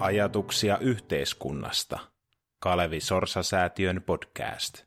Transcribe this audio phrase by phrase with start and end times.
[0.00, 1.98] Ajatuksia yhteiskunnasta.
[2.58, 4.84] Kalevi Sorsa-säätiön podcast.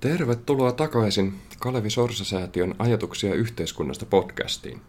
[0.00, 4.80] Tervetuloa takaisin Kalevi Sorsa-säätiön Ajatuksia yhteiskunnasta podcastiin.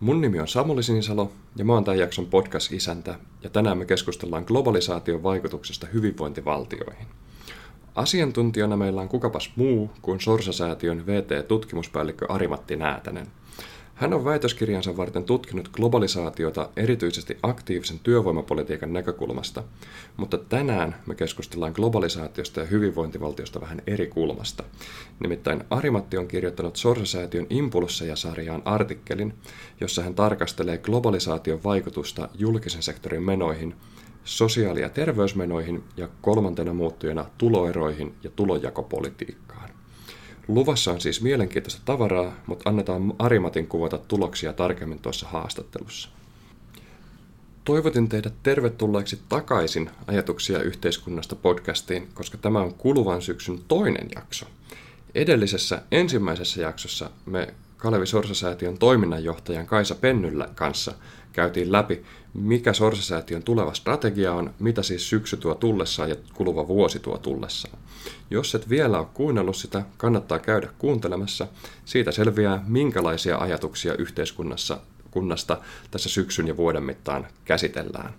[0.00, 4.44] Mun nimi on Samuli Sinisalo ja mä oon tämän jakson podcast-isäntä ja tänään me keskustellaan
[4.46, 7.06] globalisaation vaikutuksesta hyvinvointivaltioihin.
[7.94, 13.26] Asiantuntijana meillä on kukapas muu kuin Sorsa-säätiön VT-tutkimuspäällikkö Arimatti Näätänen–
[13.96, 19.62] hän on väitöskirjansa varten tutkinut globalisaatiota erityisesti aktiivisen työvoimapolitiikan näkökulmasta,
[20.16, 24.64] mutta tänään me keskustellaan globalisaatiosta ja hyvinvointivaltiosta vähän eri kulmasta.
[25.20, 29.34] Nimittäin Arimatti on kirjoittanut Sorsa-säätiön Impulsseja-sarjaan artikkelin,
[29.80, 33.74] jossa hän tarkastelee globalisaation vaikutusta julkisen sektorin menoihin,
[34.24, 39.75] sosiaali- ja terveysmenoihin ja kolmantena muuttujana tuloeroihin ja tulojakopolitiikkaan.
[40.48, 46.08] Luvassa on siis mielenkiintoista tavaraa, mutta annetaan Arimatin kuvata tuloksia tarkemmin tuossa haastattelussa.
[47.64, 54.46] Toivotin teidät tervetulleeksi takaisin Ajatuksia yhteiskunnasta podcastiin, koska tämä on kuluvan syksyn toinen jakso.
[55.14, 60.94] Edellisessä ensimmäisessä jaksossa me Kalevi Sorsasäätiön toiminnanjohtajan Kaisa Pennyllä kanssa
[61.36, 66.98] käytiin läpi, mikä Sorsasäätiön tuleva strategia on, mitä siis syksy tuo tullessaan ja kuluva vuosi
[66.98, 67.78] tuo tullessaan.
[68.30, 71.46] Jos et vielä ole kuunnellut sitä, kannattaa käydä kuuntelemassa.
[71.84, 74.78] Siitä selviää, minkälaisia ajatuksia yhteiskunnassa
[75.10, 75.58] kunnasta
[75.90, 78.14] tässä syksyn ja vuoden mittaan käsitellään.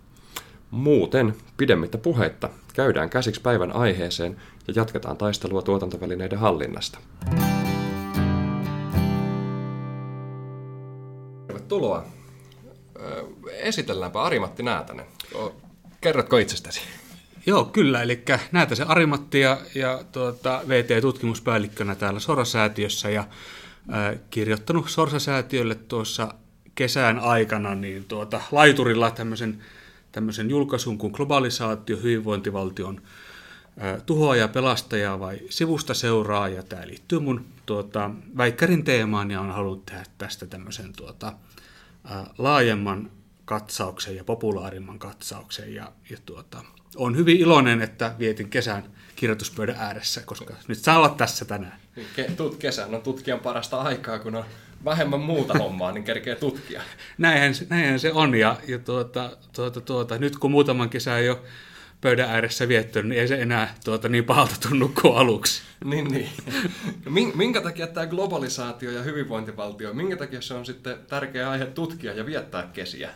[0.71, 4.37] Muuten, pidemmittä puheitta, käydään käsiksi päivän aiheeseen
[4.67, 6.99] ja jatketaan taistelua tuotantovälineiden hallinnasta.
[11.47, 12.16] Tervetuloa.
[13.51, 15.05] Esitelläänpä Arimatti Näätänen.
[16.01, 16.81] Kerrotko itsestäsi?
[17.45, 18.01] Joo, kyllä.
[18.01, 18.23] Eli
[18.73, 23.27] se Arimatti ja, ja tuota, VT-tutkimuspäällikkönä täällä Sorasäätiössä ja
[23.89, 26.33] ää, kirjoittanut Sorsasäätiölle tuossa
[26.75, 29.61] kesän aikana niin tuota, laiturilla tämmöisen,
[30.11, 33.01] tämmöisen julkaisun kuin globalisaatio, hyvinvointivaltion
[33.79, 36.63] ää, tuhoaja, pelastaja vai sivusta seuraaja.
[36.63, 41.33] Tämä liittyy mun tuota, väikkärin teemaan ja on halunnut tehdä tästä tämmöisen tuota,
[42.37, 43.11] laajemman
[43.45, 45.73] katsauksen ja populaarimman katsauksen.
[45.73, 46.63] Ja, ja tuota,
[46.95, 48.83] on hyvin iloinen, että vietin kesän
[49.15, 51.79] kirjoituspöydän ääressä, koska nyt saa olla tässä tänään.
[51.97, 54.45] Ke- tut kesän on tutkijan parasta aikaa, kun on
[54.85, 56.81] vähemmän muuta hommaa, niin kerkee tutkia.
[57.17, 61.43] näinhän, näinhän se on, ja, ja tuota, tuota, tuota, nyt kun muutaman kesän jo
[62.01, 65.61] pöydän ääressä viettänyt, niin ei se enää tuota, niin pahalta tunnu kuin aluksi.
[65.83, 66.29] niin, niin.
[67.35, 72.25] Minkä takia tämä globalisaatio ja hyvinvointivaltio, minkä takia se on sitten tärkeä aihe tutkia ja
[72.25, 73.09] viettää kesiä?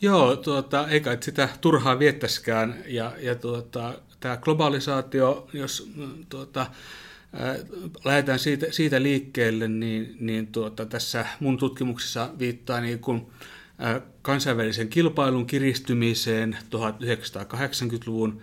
[0.00, 2.84] Joo, tuota, eikä sitä turhaa viettäskään.
[2.86, 5.90] Ja, ja tuota, tämä globalisaatio, jos
[6.28, 6.66] tuota,
[7.32, 7.56] ää,
[8.04, 13.53] lähdetään siitä, siitä liikkeelle, niin, niin tuota, tässä mun tutkimuksessa viittaa niin kuin, ää,
[14.22, 18.40] kansainvälisen kilpailun kiristymiseen 1980-luvun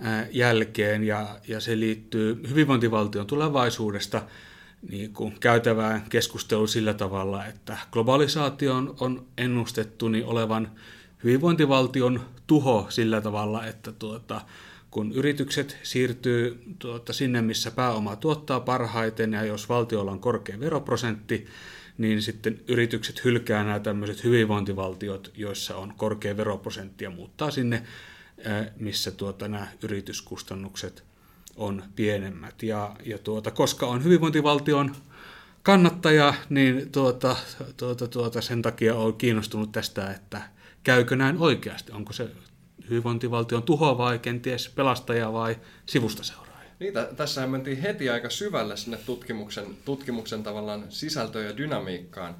[0.00, 4.22] ää, jälkeen, ja, ja se liittyy hyvinvointivaltion tulevaisuudesta
[4.90, 10.70] niin kuin käytävään keskusteluun sillä tavalla, että globalisaatio on ennustettu niin olevan
[11.24, 14.40] hyvinvointivaltion tuho sillä tavalla, että tuota,
[14.90, 21.46] kun yritykset siirtyy tuota, sinne, missä pääoma tuottaa parhaiten, ja jos valtiolla on korkea veroprosentti,
[21.98, 27.82] niin sitten yritykset hylkää nämä tämmöiset hyvinvointivaltiot, joissa on korkea veroprosentti, ja muuttaa sinne,
[28.76, 31.04] missä tuota, nämä yrityskustannukset
[31.56, 32.62] on pienemmät.
[32.62, 34.96] Ja, ja tuota, koska on hyvinvointivaltion
[35.62, 37.36] kannattaja, niin tuota,
[37.76, 40.42] tuota, tuota, sen takia olen kiinnostunut tästä, että
[40.84, 41.92] käykö näin oikeasti?
[41.92, 42.30] Onko se
[42.90, 46.51] hyvinvointivaltion tuho vai kenties pelastaja vai sivusta seuraaja?
[46.82, 52.36] Niin, tässä mentiin heti aika syvälle sinne tutkimuksen, tutkimuksen tavallaan sisältöön ja dynamiikkaan.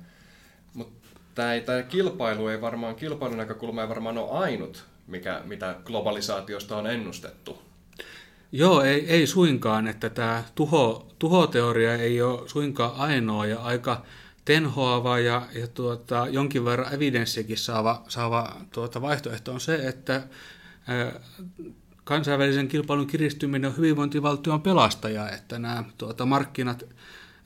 [0.75, 6.87] Mutta tämä kilpailu ei varmaan, kilpailun näkökulma ei varmaan ole ainut, mikä, mitä globalisaatiosta on
[6.87, 7.63] ennustettu.
[8.53, 14.05] Joo, ei, ei suinkaan, että tämä tuho, tuhoteoria ei ole suinkaan ainoa ja aika
[14.45, 20.23] tenhoava ja, ja tuota, jonkin verran evidenssiäkin saava, saava tuota, vaihtoehto on se, että
[22.13, 26.85] kansainvälisen kilpailun kiristyminen on hyvinvointivaltion pelastaja, että nämä tuota, markkinat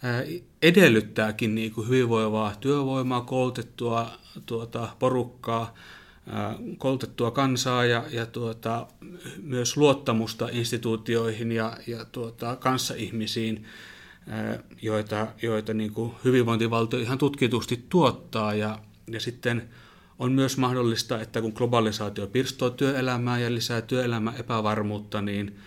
[0.03, 0.23] ää,
[0.63, 4.11] edellyttääkin niin kuin hyvinvoivaa työvoimaa, koulutettua
[4.47, 5.75] tuota, porukkaa,
[6.79, 8.87] koulutettua kansaa ja, ja tuota,
[9.43, 13.65] myös luottamusta instituutioihin ja, ja tuota, kanssaihmisiin
[14.83, 18.55] joita, joita niin kuin hyvinvointivaltio ihan tutkitusti tuottaa.
[18.55, 18.79] Ja,
[19.11, 19.69] ja sitten
[20.19, 25.59] on myös mahdollista, että kun globalisaatio pirstoo työelämää ja lisää työelämän epävarmuutta, niin,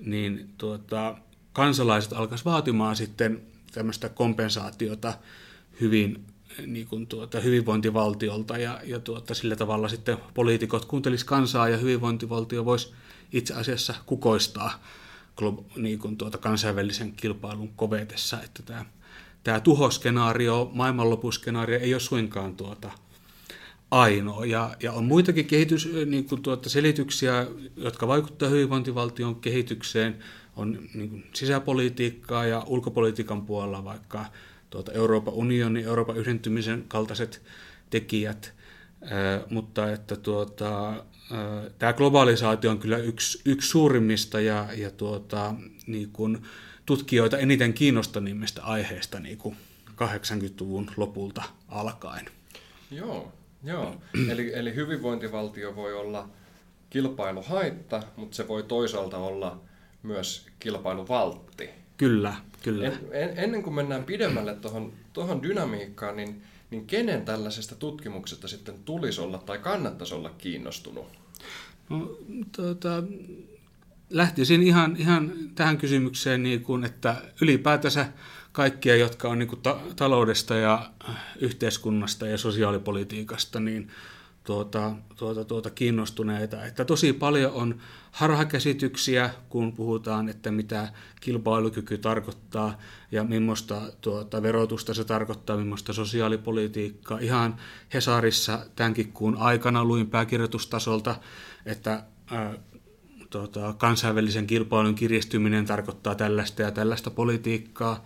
[0.00, 1.14] niin tuota,
[1.52, 3.42] kansalaiset alkaisivat vaatimaan sitten
[3.72, 5.14] tämmöistä kompensaatiota
[5.80, 6.24] hyvin,
[6.66, 8.58] niin kuin tuota, hyvinvointivaltiolta.
[8.58, 12.92] Ja, ja tuota, sillä tavalla sitten poliitikot kuuntelis kansaa ja hyvinvointivaltio voisi
[13.32, 14.82] itse asiassa kukoistaa
[15.76, 18.84] niin kuin tuota, kansainvälisen kilpailun kovetessa, että tämä,
[19.44, 22.90] tämä tuhoskenaario, maailmanlopuskenaario ei ole suinkaan tuota,
[23.90, 24.46] ainoa.
[24.46, 27.46] Ja, ja on muitakin kehitys, niin kuin tuota, selityksiä,
[27.76, 30.18] jotka vaikuttavat hyvinvointivaltion kehitykseen.
[30.56, 34.24] On niin kuin sisäpolitiikkaa ja ulkopolitiikan puolella vaikka
[34.70, 37.42] tuota, Euroopan unionin, Euroopan yhdentymisen kaltaiset
[37.90, 38.52] tekijät.
[39.02, 41.04] Ää, mutta että tuota,
[41.78, 45.54] tämä globalisaatio on kyllä yksi, yksi suurimmista ja, ja tuota,
[45.86, 46.42] niin kuin
[46.86, 49.56] tutkijoita eniten kiinnostavimmista aiheista niin kuin
[49.90, 52.26] 80-luvun lopulta alkaen.
[52.90, 53.32] Joo,
[53.64, 53.94] joo.
[54.32, 56.28] Eli, eli hyvinvointivaltio voi olla
[56.90, 59.60] kilpailuhaitta, mutta se voi toisaalta olla
[60.02, 61.70] myös kilpailuvaltti.
[61.96, 62.86] Kyllä, kyllä.
[62.86, 64.56] En, en, ennen kuin mennään pidemmälle
[65.12, 71.06] tuohon dynamiikkaan, niin niin kenen tällaisesta tutkimuksesta sitten tulisi olla tai kannattaisi olla kiinnostunut?
[71.88, 72.18] No,
[72.56, 73.02] tuota,
[74.10, 78.06] lähtisin ihan, ihan tähän kysymykseen, niin kuin, että ylipäätänsä
[78.58, 80.90] kaikkia, jotka on niin kuin ta- taloudesta ja
[81.40, 83.88] yhteiskunnasta ja sosiaalipolitiikasta, niin
[84.44, 86.64] tuota, tuota, tuota kiinnostuneita.
[86.64, 87.78] Että tosi paljon on
[88.10, 90.88] harhakäsityksiä, kun puhutaan, että mitä
[91.20, 92.78] kilpailukyky tarkoittaa
[93.12, 97.18] ja millaista tuota, verotusta se tarkoittaa, millaista sosiaalipolitiikkaa.
[97.18, 97.56] Ihan
[97.94, 101.16] Hesarissa tämänkin kuun aikana luin pääkirjoitustasolta,
[101.66, 102.54] että ää,
[103.30, 108.04] tuota, kansainvälisen kilpailun kiristyminen tarkoittaa tällaista ja tällaista politiikkaa.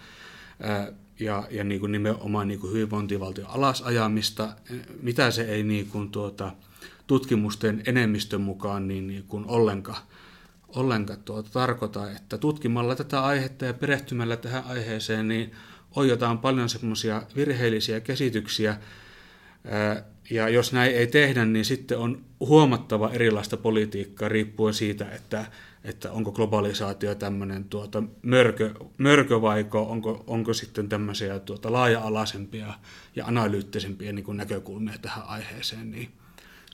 [1.20, 4.48] Ja, ja niin kuin nimenomaan niin kuin hyvinvointivaltion alasajamista,
[5.02, 6.52] mitä se ei niin kuin tuota,
[7.06, 10.02] tutkimusten enemmistön mukaan niin, niin kuin ollenkaan,
[10.68, 15.52] ollenkaan tuota, tarkoita, että tutkimalla tätä aihetta ja perehtymällä tähän aiheeseen, niin
[15.96, 18.76] ojotaan paljon semmoisia virheellisiä käsityksiä,
[20.30, 25.46] ja jos näin ei tehdä, niin sitten on huomattava erilaista politiikkaa riippuen siitä, että
[25.84, 32.74] että onko globalisaatio tämmöinen tuota mörkö, mörkö vaiko onko, onko sitten tämmöisiä tuota laaja-alaisempia
[33.16, 36.12] ja analyyttisempia niin kuin näkökulmia tähän aiheeseen niin,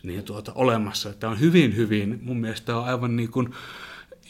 [0.02, 1.12] niin tuota, olemassa.
[1.12, 3.54] Tämä on hyvin, hyvin, mun mielestä on aivan niin kuin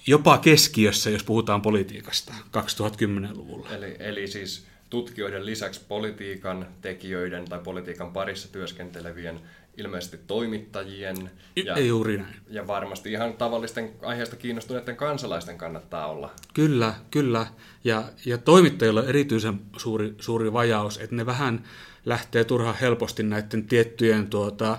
[0.07, 3.69] jopa keskiössä, jos puhutaan politiikasta 2010-luvulla.
[3.71, 9.41] Eli, eli siis tutkijoiden lisäksi politiikan tekijöiden tai politiikan parissa työskentelevien
[9.79, 11.31] ilmeisesti toimittajien.
[11.65, 12.35] Ja, juuri näin.
[12.51, 16.31] Ja varmasti ihan tavallisten aiheesta kiinnostuneiden kansalaisten kannattaa olla.
[16.55, 17.47] Kyllä, kyllä.
[17.85, 21.65] Ja, ja toimittajilla on erityisen suuri, suuri vajaus, että ne vähän
[22.07, 24.79] lähtee turhaan helposti näiden tiettyjen tuota,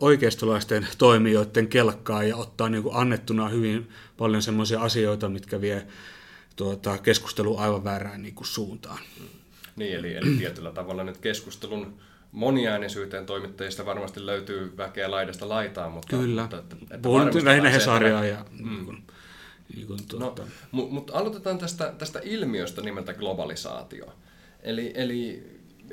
[0.00, 5.86] oikeistolaisten toimijoiden kelkkaa ja ottaa niin kuin annettuna hyvin paljon sellaisia asioita, mitkä vie
[6.56, 8.98] tuota, keskustelu aivan väärään niin kuin suuntaan.
[9.76, 12.00] Niin, eli, eli tietyllä tavalla nyt keskustelun
[12.32, 16.16] moniäänisyyteen toimittajista varmasti löytyy väkeä laidasta laitaan, mutta...
[16.16, 18.44] Kyllä, mutta, että, että lähinnä Hesaria ja...
[18.50, 18.86] Mm.
[18.86, 19.04] Niin
[19.76, 20.42] niin kuin tuota.
[20.42, 24.12] no, mutta mut aloitetaan tästä, tästä ilmiöstä nimeltä globalisaatio.
[24.62, 25.44] Eli, eli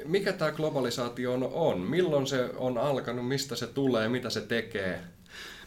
[0.06, 1.80] mikä tämä globalisaatio on?
[1.80, 5.02] Milloin se on alkanut, mistä se tulee, mitä se tekee?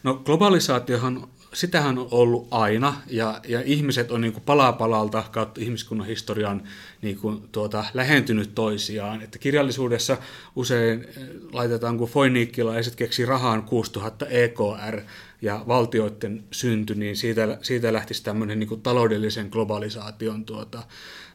[0.02, 5.60] No globalisaatiohan, sitähän on ollut aina, ja, ja ihmiset on niin kuin palaa palalta kautta
[5.60, 6.62] ihmiskunnan historian
[7.02, 9.22] niin kuin tuota, lähentynyt toisiaan.
[9.22, 10.16] Että kirjallisuudessa
[10.56, 15.00] usein eh, laitetaan, kun foiniikkilaiset keksi rahaan 6000 EKR
[15.42, 20.82] ja valtioiden synty, niin siitä, siitä lähtisi tämmöinen niin kuin taloudellisen globalisaation tuota,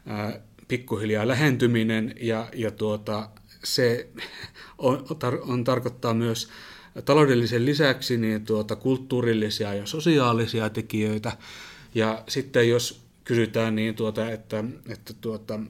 [0.06, 3.28] ää, pikkuhiljaa lähentyminen, ja, ja tuota,
[3.64, 4.08] se
[4.78, 5.06] on,
[5.40, 6.48] on, tarkoittaa myös
[7.04, 11.32] taloudellisen lisäksi niin tuota, kulttuurillisia ja sosiaalisia tekijöitä.
[11.94, 15.60] Ja sitten jos kysytään, niin tuota, että, että tuota,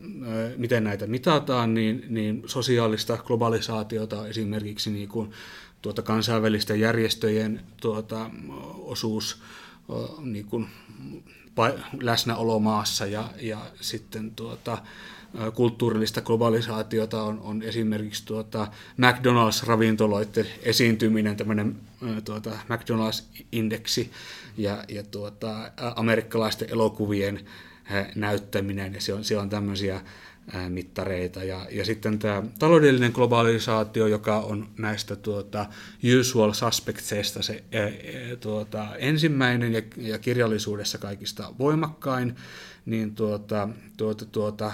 [0.56, 5.30] miten näitä mitataan, niin, niin sosiaalista globalisaatiota esimerkiksi niin kuin,
[5.83, 8.30] tuota, kansainvälisten järjestöjen tuota,
[8.76, 9.42] osuus
[10.21, 10.66] niin kuin,
[12.00, 14.78] läsnäolo maassa ja, ja sitten tuota,
[15.54, 21.76] kulttuurillista globalisaatiota on, on esimerkiksi tuota McDonald's-ravintoloiden esiintyminen, tämmöinen
[22.24, 24.10] tuota McDonald's-indeksi
[24.56, 27.40] ja, ja tuota, amerikkalaisten elokuvien
[28.14, 30.00] näyttäminen, ja se on, siellä on tämmöisiä
[30.68, 31.44] mittareita.
[31.44, 35.66] Ja, ja sitten tämä taloudellinen globalisaatio, joka on näistä tuota,
[36.20, 37.90] usual suspectseista se ää,
[38.40, 42.36] tuota, ensimmäinen ja, ja kirjallisuudessa kaikista voimakkain,
[42.86, 44.72] niin tuota, tuota, tuota,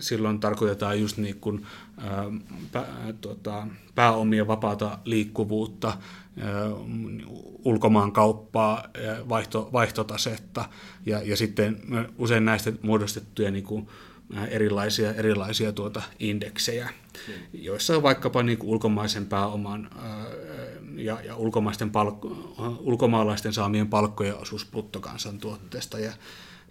[0.00, 1.66] silloin tarkoitetaan just niin kuin,
[1.98, 2.24] ää,
[2.72, 2.84] pä,
[3.20, 6.70] tuota, pääomien vapaata liikkuvuutta, ää,
[7.64, 8.84] ulkomaan kauppaa,
[9.28, 10.68] vaihto, vaihtotasetta
[11.06, 11.80] ja, ja sitten
[12.18, 13.88] usein näistä muodostettuja niin kuin,
[14.48, 16.88] erilaisia, erilaisia tuota indeksejä,
[17.28, 17.34] mm.
[17.52, 19.90] joissa on vaikkapa niin kuin ulkomaisen pääoman
[20.96, 26.12] ja, ja ulkomaisten palk- ulkomaalaisten saamien palkkojen osuus bruttokansantuotteesta ja,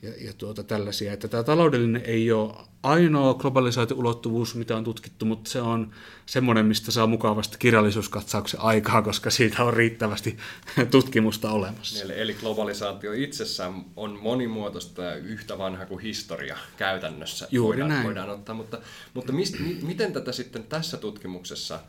[0.01, 1.13] ja, ja tuota tällaisia.
[1.13, 5.91] Että tämä taloudellinen ei ole ainoa globalisaatio-ulottuvuus, mitä on tutkittu, mutta se on
[6.25, 10.37] semmoinen, mistä saa mukavasti kirjallisuuskatsauksen aikaa, koska siitä on riittävästi
[10.91, 12.03] tutkimusta olemassa.
[12.03, 17.47] Eli, eli globalisaatio itsessään on monimuotoista ja yhtä vanha kuin historia käytännössä.
[17.51, 18.05] Juuri voidaan, näin.
[18.05, 18.81] voidaan ottaa, mutta,
[19.13, 21.79] mutta mist, miten tätä sitten tässä tutkimuksessa,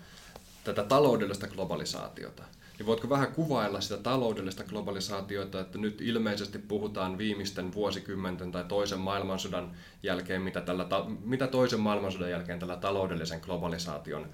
[0.65, 2.43] tätä taloudellista globalisaatiota,
[2.79, 8.99] niin voitko vähän kuvailla sitä taloudellista globalisaatiota, että nyt ilmeisesti puhutaan viimeisten vuosikymmenten tai toisen
[8.99, 9.71] maailmansodan
[10.03, 10.87] jälkeen, mitä, tällä,
[11.25, 14.27] mitä toisen maailmansodan jälkeen tällä taloudellisen globalisaation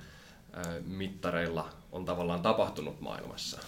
[0.86, 3.60] mittareilla on tavallaan tapahtunut maailmassa?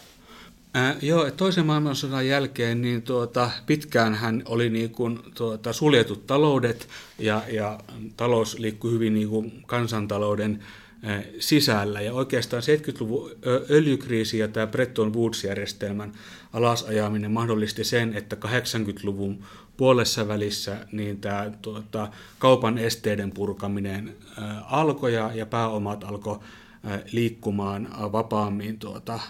[0.77, 6.89] Äh, joo, toisen maailmansodan jälkeen niin tuota, pitkään hän oli niin kuin, tuota, suljetut taloudet
[7.19, 7.81] ja, ja
[8.17, 10.65] talous liikkui hyvin niin kuin kansantalouden
[11.39, 12.01] sisällä.
[12.01, 13.31] Ja oikeastaan 70-luvun
[13.71, 16.13] öljykriisi ja tämä Bretton Woods-järjestelmän
[16.53, 19.45] alasajaminen mahdollisti sen, että 80-luvun
[19.77, 22.09] puolessa välissä niin tämä tuota,
[22.39, 24.17] kaupan esteiden purkaminen
[24.65, 26.39] alkoi ja, ja pääomat alkoi
[27.13, 29.21] liikkumaan vapaammin tuota,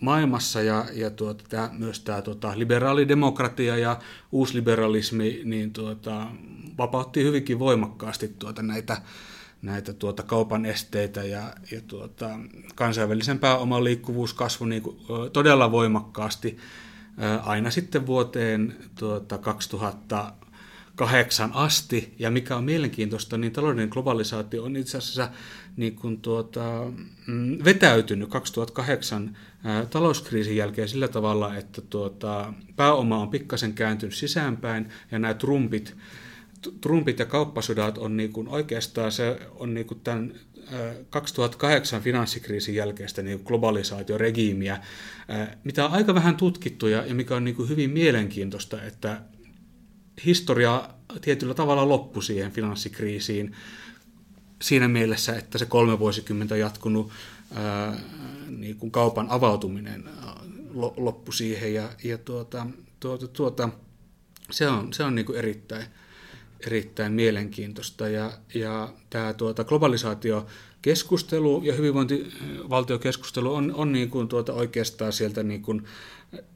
[0.00, 3.98] maailmassa ja, ja tuota, tämä, myös tämä tuota, liberaalidemokratia ja
[4.32, 6.26] uusliberalismi niin tuota,
[6.78, 8.96] vapautti hyvinkin voimakkaasti tuota, näitä
[9.62, 12.30] näitä tuota kaupan esteitä ja, ja tuota,
[12.74, 14.82] kansainvälisen pääoman liikkuvuus kasvoi niin
[15.32, 16.58] todella voimakkaasti
[17.42, 22.14] aina sitten vuoteen tuota, 2008 asti.
[22.18, 25.30] Ja mikä on mielenkiintoista, niin taloudellinen globalisaatio on itse asiassa
[25.76, 26.92] niin kuin tuota,
[27.26, 29.36] mm, vetäytynyt 2008
[29.90, 35.96] talouskriisin jälkeen sillä tavalla, että tuota, pääoma on pikkasen kääntynyt sisäänpäin ja nämä trumpit
[36.80, 40.34] Trumpit ja kauppasodat on niin kuin oikeastaan se on niin kuin tämän
[41.10, 44.80] 2008 finanssikriisin jälkeistä niin globalisaatioregiimiä,
[45.64, 49.20] mitä on aika vähän tutkittu ja, mikä on niin kuin hyvin mielenkiintoista, että
[50.24, 50.88] historia
[51.20, 53.56] tietyllä tavalla loppui siihen finanssikriisiin
[54.62, 57.10] siinä mielessä, että se kolme vuosikymmentä jatkunut
[58.48, 60.04] niin kuin kaupan avautuminen
[60.96, 62.66] loppui siihen ja, ja tuota,
[63.00, 63.68] tuota, tuota,
[64.50, 65.86] se on, se on niin kuin erittäin,
[66.66, 68.08] erittäin mielenkiintoista.
[68.08, 75.62] Ja, ja tämä tuota, globalisaatiokeskustelu ja hyvinvointivaltiokeskustelu on, on niin kuin tuota oikeastaan sieltä niin
[75.62, 75.84] kuin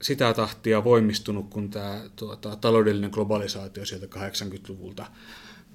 [0.03, 5.07] sitä tahtia voimistunut, kun tämä tuota, taloudellinen globalisaatio sieltä 80-luvulta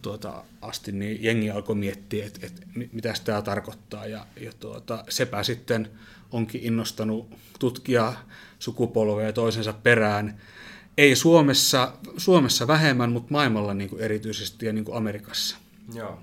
[0.05, 4.05] tuota, asti, niin jengi alkoi miettiä, että, että mitä tämä tarkoittaa.
[4.05, 5.89] Ja, ja tuota, sepä sitten
[6.31, 7.29] onkin innostanut
[7.59, 8.13] tutkia
[8.59, 10.41] sukupolveja toisensa perään
[10.97, 15.57] ei Suomessa, Suomessa vähemmän, mutta maailmalla niin kuin erityisesti ja niin kuin Amerikassa.
[15.93, 16.19] Joo.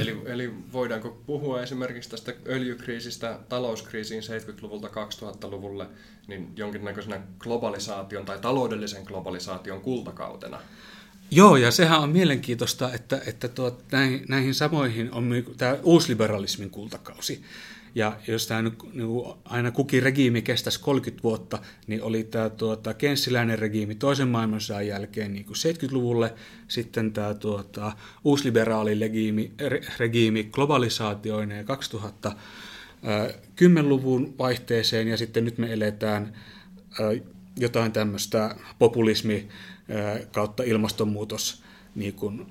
[0.00, 5.86] Eli, eli voidaanko puhua esimerkiksi tästä öljykriisistä talouskriisiin 70-luvulta 2000-luvulle
[6.26, 10.60] niin jonkinnäköisenä globalisaation tai taloudellisen globalisaation kultakautena?
[11.30, 17.42] Joo, ja sehän on mielenkiintoista, että, että tuot, näihin, näihin samoihin on tämä uusliberalismin kultakausi.
[17.94, 18.72] Ja jos tämä niin
[19.44, 25.32] aina kukin regiimi kestäisi 30 vuotta, niin oli tämä tuota, kenssiläinen regiimi toisen maailmansodan jälkeen
[25.32, 26.34] niin kuin 70-luvulle,
[26.68, 27.92] sitten tämä tuota,
[28.24, 29.52] uusliberaali regiimi,
[29.98, 32.32] regiimi globalisaatioineen 2000
[33.60, 36.32] 10-luvun vaihteeseen ja sitten nyt me eletään
[37.56, 39.48] jotain tämmöistä populismi
[40.32, 41.62] kautta ilmastonmuutos
[41.94, 42.46] niin kuin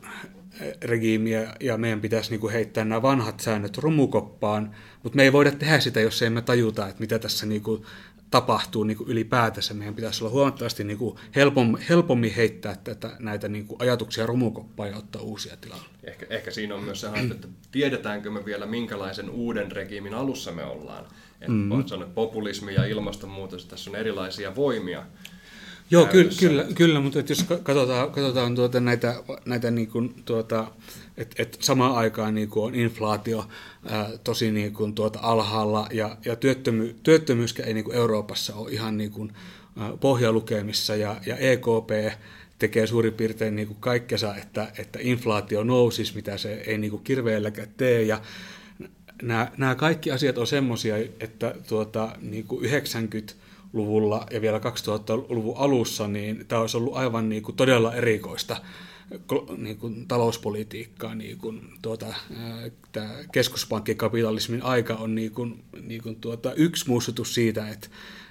[0.82, 5.52] regiimiä ja meidän pitäisi niin kuin heittää nämä vanhat säännöt romukoppaan, mutta me ei voida
[5.52, 7.86] tehdä sitä, jos emme tajuta, että mitä tässä niin kuin
[8.32, 9.74] tapahtuu niin kuin ylipäätänsä.
[9.74, 11.18] Meidän pitäisi olla huomattavasti niin kuin
[11.90, 15.86] helpommin, heittää tätä, näitä niin kuin ajatuksia romukoppaan ja ottaa uusia tilalle.
[16.04, 20.52] Ehkä, ehkä siinä on myös se haaste, että tiedetäänkö me vielä minkälaisen uuden regiimin alussa
[20.52, 21.06] me ollaan.
[21.42, 22.14] Että mm.
[22.16, 25.06] populismi ja ilmastonmuutos, tässä on erilaisia voimia,
[25.94, 30.72] Joo, kyllä, kyllä, kyllä, mutta et jos katsotaan, katsotaan tuota näitä, näitä niin kuin, tuota,
[31.18, 33.46] että et samaan aikaan niin kuin on inflaatio
[33.86, 38.72] ää, tosi niin kuin, tuota, alhaalla ja, ja työttömy, työttömyyskään ei niin kuin Euroopassa ole
[38.72, 39.34] ihan niin kuin,
[39.78, 42.20] ää, pohjalukemissa ja, ja EKP
[42.60, 47.04] tekee suurin piirtein niin kuin kaikkensa, että, että inflaatio nousisi, mitä se ei niin kuin
[47.04, 48.22] kirveelläkään tee ja
[49.22, 53.34] nämä, nämä kaikki asiat on semmoisia, että tuota, niin kuin 90
[53.74, 58.58] luvulla ja vielä 2000-luvun alussa, niin tämä olisi ollut aivan niin kuin todella erikoista
[59.58, 61.16] niin kuin talouspolitiikkaa.
[61.16, 62.14] Niin kuin, tuota,
[62.92, 67.88] tämä keskuspankkikapitalismin aika on niin kuin, niin kuin, tuota, yksi muistutus siitä, että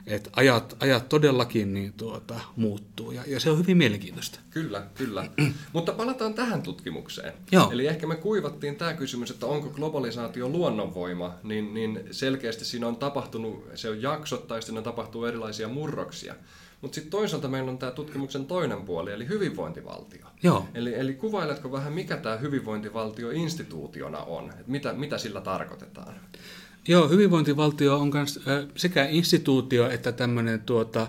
[0.06, 4.40] että ajat, ajat todellakin niin tuota, muuttuu ja, ja se on hyvin mielenkiintoista.
[4.50, 5.26] Kyllä, kyllä.
[5.72, 7.32] Mutta palataan tähän tutkimukseen.
[7.52, 7.70] Joo.
[7.72, 12.96] Eli ehkä me kuivattiin tämä kysymys, että onko globalisaatio luonnonvoima, niin, niin selkeästi siinä on
[12.96, 16.34] tapahtunut, se on jaksottain, siinä tapahtuu erilaisia murroksia.
[16.80, 20.26] Mutta sitten toisaalta meillä on tämä tutkimuksen toinen puoli, eli hyvinvointivaltio.
[20.42, 20.68] Joo.
[20.74, 24.52] Eli, eli kuvailetko vähän, mikä tämä hyvinvointivaltio instituutiona on?
[24.60, 26.14] Et mitä, mitä sillä tarkoitetaan?
[26.88, 31.08] Joo, hyvinvointivaltio on kans, äh, sekä instituutio että tämmöinen tuota,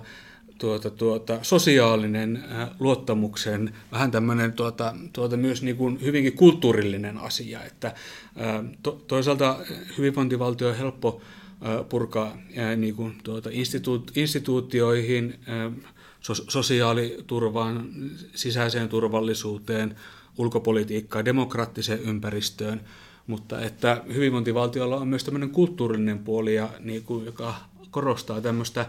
[0.58, 7.64] tuota, tuota, sosiaalinen äh, luottamuksen, vähän tämmöinen tuota, tuota, myös niin kuin hyvinkin kulttuurillinen asia.
[7.64, 9.60] Että, äh, to, toisaalta
[9.98, 11.22] hyvinvointivaltio on helppo
[11.66, 15.74] äh, purkaa äh, niin kuin, tuota, instituut, instituutioihin, äh,
[16.22, 17.90] so, sosiaaliturvaan,
[18.36, 19.96] sisäiseen turvallisuuteen,
[20.38, 22.82] ulkopolitiikkaan, demokraattiseen ympäristöön–
[23.28, 27.56] mutta että hyvinvointivaltiolla on myös tämmöinen kulttuurinen puoli, ja, niin kuin, joka
[27.92, 28.86] korostaa tämmöistä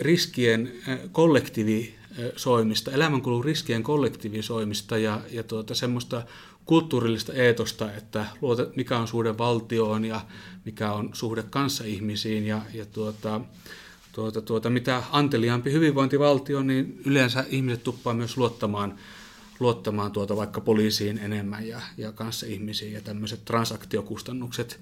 [0.00, 0.72] riskien
[1.12, 6.22] kollektiivisoimista, elämänkulun riskien kollektiivisoimista ja, ja tuota, semmoista
[6.64, 10.20] kulttuurillista eetosta, että luota, mikä on suhde valtioon ja
[10.64, 13.40] mikä on suhde kanssaihmisiin ja, ja tuota,
[14.12, 18.98] tuota, tuota, mitä anteliaampi hyvinvointivaltio, niin yleensä ihmiset tuppaa myös luottamaan
[19.60, 24.80] luottamaan tuota vaikka poliisiin enemmän ja, ja kanssa ihmisiin ja tämmöiset transaktiokustannukset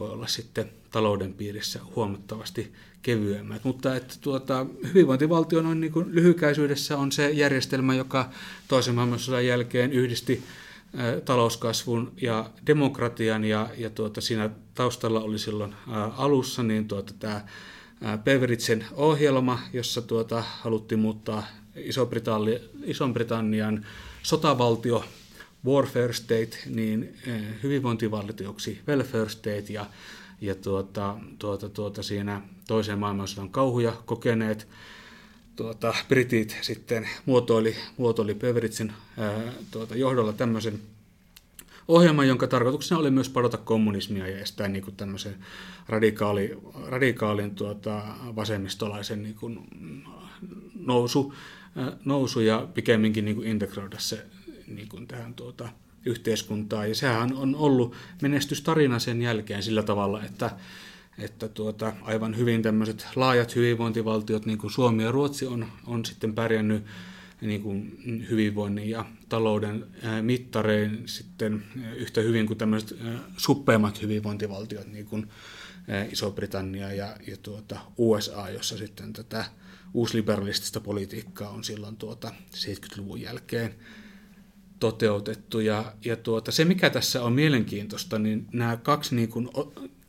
[0.00, 2.72] voi olla sitten talouden piirissä huomattavasti
[3.02, 3.64] kevyemmät.
[3.64, 8.30] Mutta että tuota, hyvinvointivaltio on niin lyhykäisyydessä on se järjestelmä, joka
[8.68, 10.42] toisen maailmansodan jälkeen yhdisti
[11.24, 15.74] talouskasvun ja demokratian ja, ja tuota, siinä taustalla oli silloin
[16.16, 17.44] alussa niin tuota, tämä
[18.24, 21.46] Beveridgen ohjelma, jossa tuota, haluttiin muuttaa
[22.84, 23.86] Iso-Britannian
[24.22, 25.04] sotavaltio
[25.66, 29.64] warfare state, niin eh, hyvinvointivaltioksi welfare state?
[29.68, 29.86] Ja,
[30.40, 34.68] ja tuota, tuota, tuota, siinä toisen maailmansodan kauhuja kokeneet
[35.58, 40.80] tuota, britit sitten muotoili, muotoili Beveridgen ää, tuota, johdolla tämmöisen
[41.88, 45.34] ohjelman, jonka tarkoituksena oli myös padota kommunismia ja estää niin kuin tämmöisen
[45.88, 48.02] radikaali, radikaalin tuota,
[48.36, 49.68] vasemmistolaisen niin kuin,
[50.78, 51.34] nousu,
[52.04, 54.26] nousu ja pikemminkin niin kuin integroida se
[54.66, 55.68] niin kuin tähän tuota,
[56.06, 56.88] yhteiskuntaan.
[56.88, 60.50] Ja sehän on ollut menestystarina sen jälkeen sillä tavalla, että,
[61.18, 66.34] että tuota, aivan hyvin tämmöiset laajat hyvinvointivaltiot, niin kuin Suomi ja Ruotsi, on, on sitten
[66.34, 66.84] pärjännyt
[67.40, 67.98] niin kuin
[68.30, 69.86] hyvinvoinnin ja talouden
[70.22, 71.64] mittarein sitten
[71.96, 72.98] yhtä hyvin kuin tämmöiset
[73.36, 75.28] suppeimmat hyvinvointivaltiot, niin kuin
[76.12, 79.44] Iso-Britannia ja, ja tuota USA, jossa sitten tätä
[79.94, 83.74] uusliberalistista politiikkaa on silloin tuota 70-luvun jälkeen
[84.80, 85.60] toteutettu.
[85.60, 89.48] Ja, ja tuota, se, mikä tässä on mielenkiintoista, niin nämä kaksi niin kuin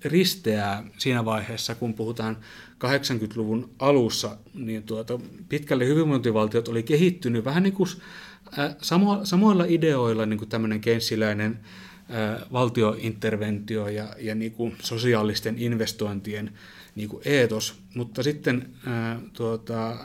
[0.05, 2.37] risteää siinä vaiheessa, kun puhutaan
[2.85, 7.89] 80-luvun alussa, niin tuota, pitkälle hyvinvointivaltiot oli kehittynyt vähän niin kuin
[8.81, 11.59] samo, samoilla ideoilla niin kuin tämmöinen keinsiläinen
[12.11, 16.51] äh, valtiointerventio ja, ja niin kuin sosiaalisten investointien
[16.99, 19.97] niin kuin eetos, mutta sitten ää, tuota,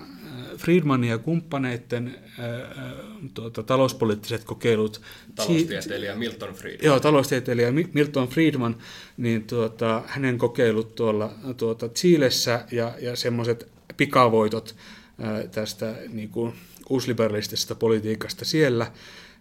[0.57, 2.94] Friedmanin ja kumppaneiden ää,
[3.35, 5.00] tuota, talouspoliittiset kokeilut.
[5.35, 6.87] Taloustieteilijä Milton Friedman.
[6.87, 8.76] Joo, taloustieteilijä Milton Friedman,
[9.16, 14.76] niin tuota, hänen kokeilut tuolla tuota, Chiilessä ja, ja semmoiset pikavoitot
[15.18, 16.52] ää, tästä niin kuin,
[16.90, 18.92] uusliberalistisesta politiikasta siellä,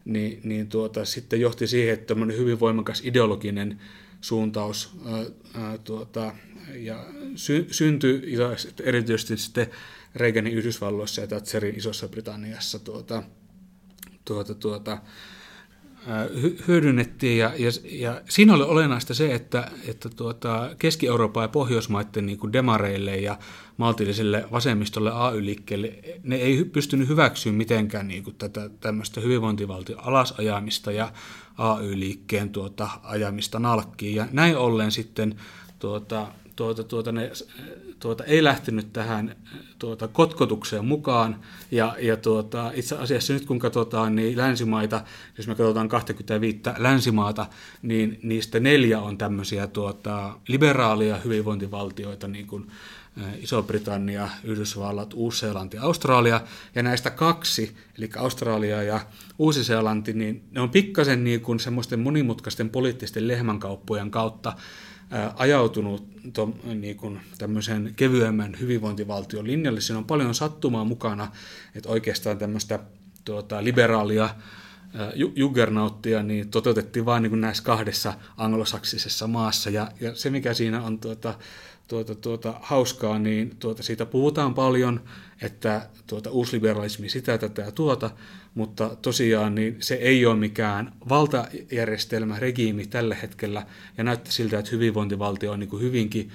[0.06, 3.80] niin, niin tuota, sitten johti siihen, että hyvin voimakas ideologinen
[4.22, 6.34] suuntaus ää, ää, tuota,
[6.76, 8.22] ja sy- syntyi
[8.84, 9.68] erityisesti sitten
[10.16, 13.24] Reaganin Yhdysvalloissa ja Thatcherin Isossa Britanniassa tuota,
[14.26, 14.98] tuota, tuota,
[16.68, 22.38] hyödynnettiin ja, ja, ja siinä oli olennaista se, että, että tuota, Keski-Euroopan ja Pohjoismaiden niin
[22.38, 23.38] kuin demareille ja
[23.78, 31.14] maltilliselle vasemmistolle AY-liikkeelle, ne ei pystynyt hyväksyä mitenkään niin kuin tätä tämmöistä hyvinvointivaltion alasajamista ja
[31.58, 34.16] AY-liikkeen tuota, ajamista nalkkiin.
[34.16, 35.36] Ja näin ollen sitten
[35.80, 37.32] tuota, tuota, tuota, ne,
[38.00, 39.36] tuota, ei lähtenyt tähän
[39.80, 41.40] tuota, kotkotukseen mukaan.
[41.72, 45.02] Ja, ja tuota, itse asiassa nyt kun katsotaan niin länsimaita,
[45.38, 47.46] jos me katsotaan 25 länsimaata,
[47.82, 52.68] niin niistä neljä on tämmöisiä tuota, liberaalia hyvinvointivaltioita, niin kuin
[53.38, 56.42] Iso-Britannia, Yhdysvallat, Uusi-Seelanti ja Australia.
[56.76, 59.00] Ja näistä kaksi, eli Australia ja
[59.40, 64.54] Uusi-Seelanti, niin ne on pikkasen niin kuin semmoisten monimutkaisten poliittisten lehmänkauppojen kautta
[65.36, 69.82] ajautunut to, niin kuin tämmöisen kevyemmän hyvinvointivaltion linjalle.
[69.82, 71.32] Siinä on paljon sattumaa mukana,
[71.76, 72.80] että oikeastaan tämmöistä
[73.26, 74.30] tuota, liberaalia
[75.36, 79.70] juggernauttia niin toteutettiin vain niin näissä kahdessa anglosaksisessa maassa.
[79.70, 81.34] Ja, ja se, mikä siinä on tuota,
[81.88, 85.02] tuota, tuota, hauskaa, niin tuota, siitä puhutaan paljon,
[85.42, 88.12] että tuota, uusliberalismi sitä, tätä ja tuota,
[88.56, 93.66] mutta tosiaan niin se ei ole mikään valtajärjestelmä, regiimi tällä hetkellä,
[93.98, 96.32] ja näyttää siltä, että hyvinvointivaltio on niin kuin hyvinkin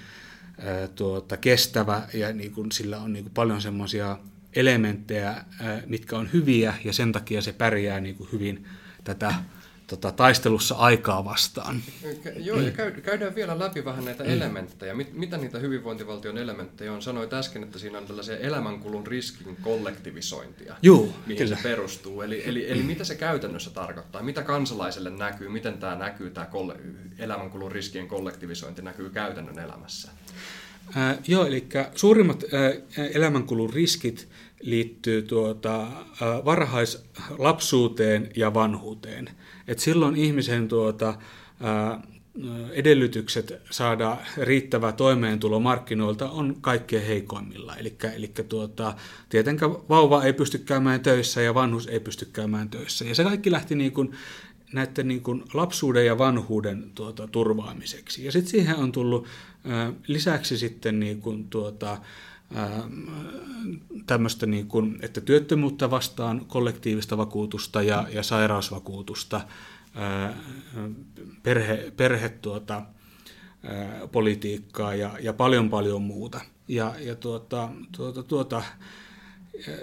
[0.59, 4.18] ää, tuota, kestävä, ja niin kuin, sillä on niin kuin paljon semmoisia
[4.57, 8.66] elementtejä, ää, mitkä on hyviä, ja sen takia se pärjää niin kuin hyvin
[9.04, 9.35] tätä
[9.88, 11.83] tota, taistelussa aikaa vastaan.
[12.37, 14.31] Joo, ja käydään vielä läpi vähän näitä mm.
[14.31, 14.94] elementtejä.
[14.94, 17.03] Mit, mitä niitä hyvinvointivaltion elementtejä on?
[17.03, 21.57] Sanoit äsken, että siinä on tällaisia elämänkulun riskin kollektivisointia, Joo, mihin kyllä.
[21.57, 22.22] se perustuu.
[22.22, 24.22] Eli, eli, eli mitä se käytännössä tarkoittaa?
[24.22, 25.48] Mitä kansalaiselle näkyy?
[25.48, 26.77] Miten tämä näkyy, tämä kolle,
[27.18, 30.11] elämänkulun riskien kollektivisointi näkyy käytännön elämässä?
[30.96, 34.29] Äh, joo, eli suurimmat äh, elämänkulun riskit
[34.61, 35.87] liittyy tuota,
[36.44, 39.31] varhaislapsuuteen ja vanhuuteen.
[39.68, 41.14] Et silloin ihmisen tuota,
[42.73, 47.77] edellytykset saada riittävä toimeentulo markkinoilta on kaikkein heikoimmilla.
[47.77, 48.94] Eli tuota,
[49.29, 53.05] tietenkään vauva ei pysty käymään töissä ja vanhus ei pysty käymään töissä.
[53.05, 54.12] Ja se kaikki lähti niin kuin,
[54.73, 58.25] näiden niin kuin lapsuuden ja vanhuuden tuota, turvaamiseksi.
[58.25, 59.27] Ja sitten siihen on tullut
[59.64, 61.99] ää, lisäksi sitten niin kuin, tuota,
[64.06, 69.40] tämmöistä, niin kuin, että työttömyyttä vastaan kollektiivista vakuutusta ja, ja sairausvakuutusta,
[71.42, 72.82] perhe, perhe tuota,
[74.12, 76.40] politiikkaa ja, ja paljon paljon muuta.
[76.68, 78.62] Ja, ja tuota, tuota, tuota,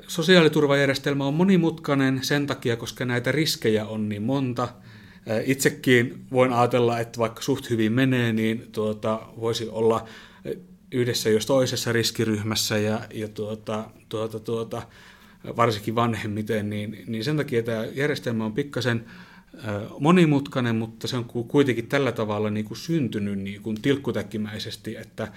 [0.08, 4.68] sosiaaliturvajärjestelmä on monimutkainen sen takia, koska näitä riskejä on niin monta.
[5.46, 10.08] Itsekin voin ajatella, että vaikka suht hyvin menee, niin tuota, voisi olla
[10.96, 14.82] yhdessä jos toisessa riskiryhmässä ja, ja tuota, tuota, tuota,
[15.58, 19.06] varsinkin vanhemmiten, niin, niin sen takia tämä järjestelmä on pikkasen
[20.00, 25.32] monimutkainen, mutta se on kuitenkin tällä tavalla niin kuin syntynyt niin kuin tilkkutäkkimäisesti, että,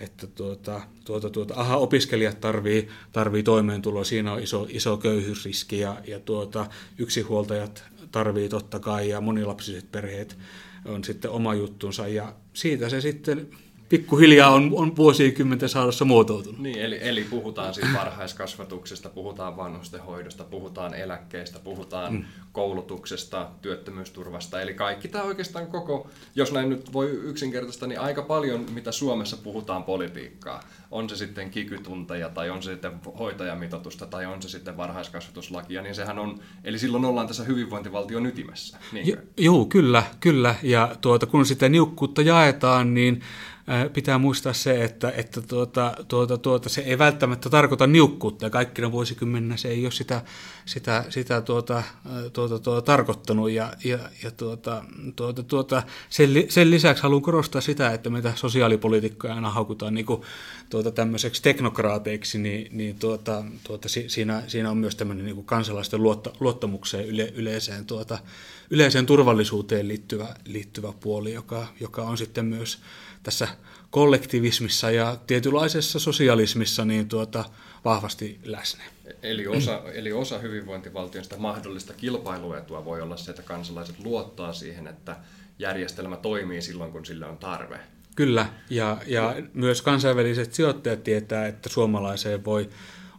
[0.00, 5.96] että tuota, tuota, tuota, aha, opiskelijat tarvii, tarvii toimeentuloa, siinä on iso, iso köyhyysriski ja,
[6.06, 6.66] ja tuota,
[6.98, 10.38] yksinhuoltajat tarvii totta kai ja monilapsiset perheet
[10.84, 13.48] on sitten oma juttunsa ja siitä se sitten
[13.92, 16.60] pikkuhiljaa on, on vuosikymmenten saatossa muotoutunut.
[16.60, 22.24] Niin, eli, eli puhutaan siis varhaiskasvatuksesta, puhutaan vanhustenhoidosta, puhutaan eläkkeistä, puhutaan mm.
[22.52, 28.66] koulutuksesta, työttömyysturvasta, eli kaikki tämä oikeastaan koko, jos näin nyt voi yksinkertaista, niin aika paljon,
[28.74, 30.60] mitä Suomessa puhutaan politiikkaa.
[30.90, 35.94] On se sitten kikytunteja, tai on se sitten hoitajamitoitusta, tai on se sitten varhaiskasvatuslakia, niin
[35.94, 38.78] sehän on, eli silloin ollaan tässä hyvinvointivaltion ytimessä.
[38.92, 43.22] Niin joo, kyllä, kyllä, ja tuota, kun sitä niukkuutta jaetaan, niin
[43.92, 49.56] pitää muistaa se, että, että tuota, tuota, tuota, se ei välttämättä tarkoita niukkuutta kaikkina vuosikymmeninä
[49.56, 50.22] se ei ole sitä,
[50.64, 51.82] sitä, sitä tuota,
[52.32, 53.50] tuota, tuota, tarkoittanut.
[53.50, 54.84] Ja, ja, ja tuota,
[55.16, 60.22] tuota, tuota, sen, sen lisäksi haluan korostaa sitä, että meitä sosiaalipolitiikkoja aina haukutaan niin kuin,
[60.72, 66.30] tuota, tämmöiseksi teknokraateiksi, niin, niin tuota, tuota, siinä, siinä on myös tämmöinen niin kansalaisten luotta,
[66.40, 68.18] luottamukseen yle, yleiseen, tuota,
[68.70, 72.78] yleiseen turvallisuuteen liittyvä, liittyvä puoli, joka, joka on sitten myös
[73.22, 73.48] tässä
[73.90, 77.44] kollektivismissa ja tietynlaisessa sosialismissa niin tuota,
[77.84, 78.84] vahvasti läsnä.
[79.22, 84.86] Eli osa, eli osa hyvinvointivaltion sitä mahdollista kilpailuetua voi olla se, että kansalaiset luottaa siihen,
[84.86, 85.16] että
[85.58, 87.80] järjestelmä toimii silloin, kun sillä on tarve.
[88.16, 92.68] Kyllä, ja, ja myös kansainväliset sijoittajat tietää, että suomalaiseen voi,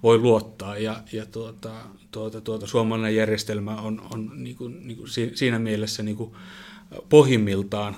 [0.04, 1.72] voi luottaa, ja, ja tuota,
[2.12, 6.32] tuota, tuota, suomalainen järjestelmä on, on niin kuin, niin kuin siinä mielessä niin kuin
[7.10, 7.96] pohjimmiltaan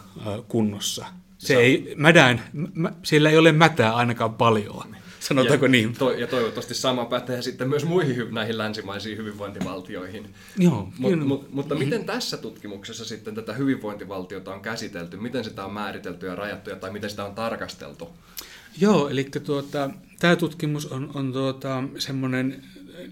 [0.48, 1.06] kunnossa.
[1.38, 2.42] Se ei, mädään,
[2.74, 4.96] mä, sillä ei ole mätää ainakaan paljon.
[5.28, 5.94] Sanotaanko ja, niin?
[5.94, 10.34] To, ja toivottavasti sama pätee sitten myös muihin näihin länsimaisiin hyvinvointivaltioihin.
[10.58, 15.18] Joo, mut, mut, mutta miten tässä tutkimuksessa sitten tätä hyvinvointivaltiota on käsitelty?
[15.18, 18.10] Miten sitä on määritelty ja rajattu tai miten sitä on tarkasteltu?
[18.78, 22.64] Joo, eli tuota, tämä tutkimus on, on tuota, semmoinen,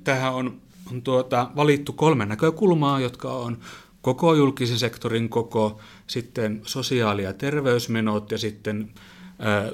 [0.04, 3.58] tähän on, on tuota, valittu kolme näkökulmaa, jotka on
[4.02, 8.90] koko julkisen sektorin koko, sitten sosiaali- ja terveysmenot ja sitten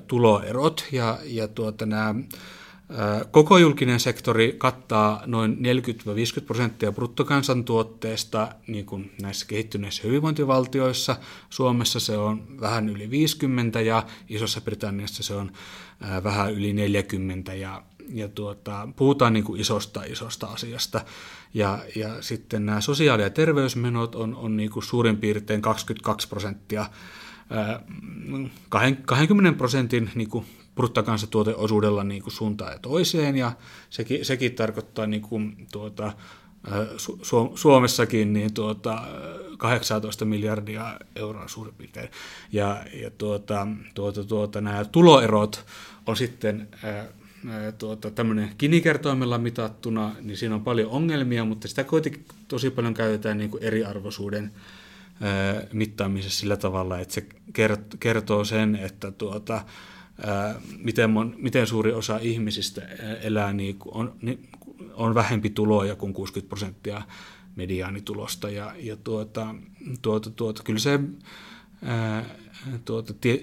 [0.07, 0.85] tuloerot.
[0.91, 2.15] Ja, ja tuota, nämä,
[3.31, 5.57] koko julkinen sektori kattaa noin
[6.41, 11.15] 40-50 prosenttia bruttokansantuotteesta niin kuin näissä kehittyneissä hyvinvointivaltioissa.
[11.49, 15.51] Suomessa se on vähän yli 50 ja Isossa Britanniassa se on
[16.23, 21.01] vähän yli 40 ja ja tuota, puhutaan niin kuin isosta isosta asiasta.
[21.53, 26.85] Ja, ja sitten nämä sosiaali- ja terveysmenot on, on niin kuin suurin piirtein 22 prosenttia,
[29.05, 33.51] 20 prosentin niin kuin bruttokansantuoteosuudella niin kuin suuntaan ja toiseen, ja
[33.89, 36.13] sekin, sekin tarkoittaa niin kuin, tuota,
[36.97, 39.03] Su- Suomessakin niin tuota,
[39.57, 42.09] 18 miljardia euroa suurin piirtein.
[42.51, 45.65] Ja, ja tuota, tuota, tuota, nämä tuloerot
[46.05, 46.67] on sitten
[47.77, 53.37] tuota, tämmöinen kinikertoimella mitattuna, niin siinä on paljon ongelmia, mutta sitä kuitenkin tosi paljon käytetään
[53.37, 54.51] niin kuin eriarvoisuuden
[55.73, 57.25] mittaamisessa sillä tavalla, että se
[57.99, 59.63] kertoo sen, että tuota,
[60.77, 62.81] miten, mon, miten suuri osa ihmisistä
[63.21, 64.49] elää, niin on, niin,
[64.93, 67.01] on vähempi tuloja kuin 60 prosenttia
[67.55, 68.49] mediaanitulosta.
[68.49, 69.55] Ja, ja tuota,
[70.01, 70.99] tuota, tuota, kyllä se
[71.83, 72.25] ää,
[72.85, 73.41] tuota, tie,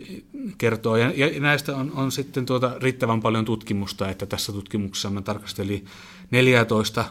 [0.59, 0.97] kertoo.
[0.97, 5.87] Ja, ja näistä on, on sitten tuota riittävän paljon tutkimusta, että tässä tutkimuksessa mä tarkastelin
[6.31, 7.05] 14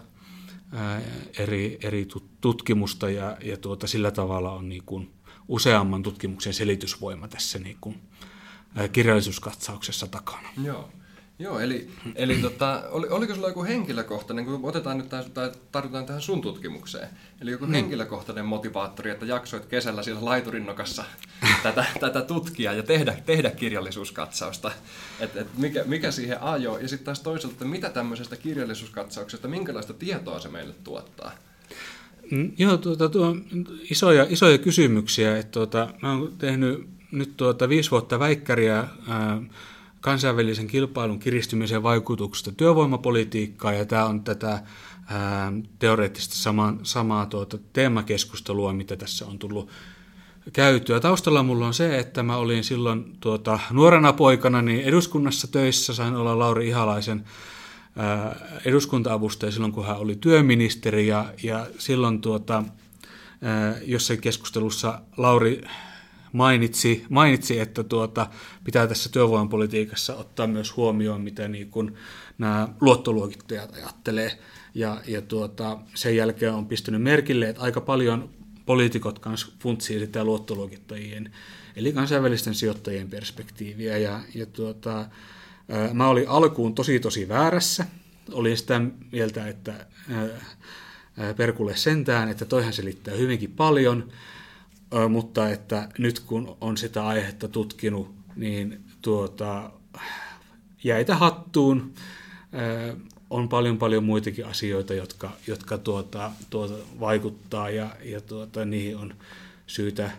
[1.40, 2.08] eri, eri
[2.42, 5.14] tutkimusta ja, ja tuota, sillä tavalla on niin kuin
[5.48, 8.00] useamman tutkimuksen selitysvoima tässä niin kuin,
[8.92, 10.50] kirjallisuuskatsauksessa takana.
[10.64, 10.90] Joo.
[11.40, 16.22] Joo, eli, eli tota, oli, oliko sulla joku henkilökohtainen, kun otetaan nyt tai tartutaan tähän
[16.22, 17.10] sun tutkimukseen,
[17.42, 17.74] eli joku niin.
[17.74, 21.04] henkilökohtainen motivaattori, että jaksoit kesällä siellä laiturinnokassa
[21.64, 24.72] tätä, tätä tutkia ja tehdä, tehdä kirjallisuuskatsausta,
[25.20, 29.94] että et mikä, mikä siihen ajoi, ja sitten taas toisaalta, että mitä tämmöisestä kirjallisuuskatsauksesta, minkälaista
[29.94, 31.32] tietoa se meille tuottaa?
[32.32, 33.36] Mm, joo, tuota, tuo,
[33.90, 39.42] isoja, isoja kysymyksiä, että tuota, mä oon tehnyt nyt tuota, viisi vuotta väikkäriä ää,
[40.06, 44.62] kansainvälisen kilpailun kiristymisen vaikutuksesta työvoimapolitiikkaa, ja tämä on tätä
[45.08, 49.70] ää, teoreettisesti sama, samaa tuota, teemakeskustelua, mitä tässä on tullut
[50.54, 51.00] käytyä.
[51.00, 56.16] Taustalla mulla on se, että mä olin silloin tuota, nuorena poikana niin eduskunnassa töissä, sain
[56.16, 57.26] olla Lauri Ihalaisen
[57.96, 62.64] ää, eduskunta-avustaja silloin, kun hän oli työministeri, ja, ja silloin tuota,
[63.42, 65.62] ää, jossain keskustelussa Lauri
[66.36, 68.28] mainitsi, mainitsi että tuota,
[68.64, 71.96] pitää tässä työvoimapolitiikassa ottaa myös huomioon, mitä niin kuin
[72.38, 74.40] nämä luottoluokittajat ajattelee.
[74.74, 78.30] Ja, ja tuota, sen jälkeen on pistynyt merkille, että aika paljon
[78.66, 81.32] poliitikot kanssa funtsii sitä luottoluokittajien,
[81.76, 83.98] eli kansainvälisten sijoittajien perspektiiviä.
[83.98, 85.06] Ja, ja tuota,
[85.94, 87.86] mä olin alkuun tosi tosi väärässä.
[88.32, 89.86] Olin sitä mieltä, että
[91.38, 94.10] Perkulle sentään, että toihan selittää hyvinkin paljon–
[95.10, 99.72] mutta että nyt kun on sitä aihetta tutkinut, niin tuota,
[100.84, 101.94] jäitä hattuun.
[103.30, 109.14] On paljon paljon muitakin asioita, jotka, jotka tuota, tuota, vaikuttaa ja, ja tuota, niihin on
[109.68, 110.12] syytä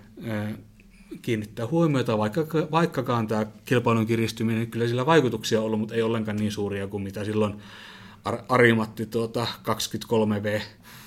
[1.23, 6.37] kiinnittää huomiota, vaikka, vaikkakaan tämä kilpailun kiristyminen, kyllä sillä vaikutuksia on ollut, mutta ei ollenkaan
[6.37, 7.55] niin suuria kuin mitä silloin
[8.49, 10.63] Arimatti tuota 23V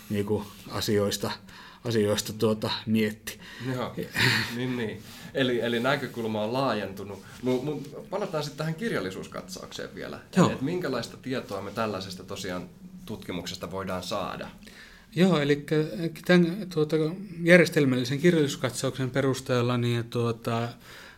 [0.10, 0.26] niin
[0.72, 1.32] asioista
[1.86, 3.40] asioista tuota, mietti.
[3.76, 3.96] Joo,
[4.56, 5.04] niin, niin.
[5.34, 7.24] Eli, eli näkökulma on laajentunut.
[7.44, 10.20] Mut, mut palataan sitten tähän kirjallisuuskatsaukseen vielä.
[10.36, 10.46] Joo.
[10.46, 12.70] Eli, että minkälaista tietoa me tällaisesta tosiaan
[13.06, 14.50] tutkimuksesta voidaan saada?
[15.16, 15.66] Joo, eli
[16.26, 16.96] tämän tuota,
[17.44, 20.70] järjestelmällisen kirjallisuuskatsauksen perusteella niin tuota,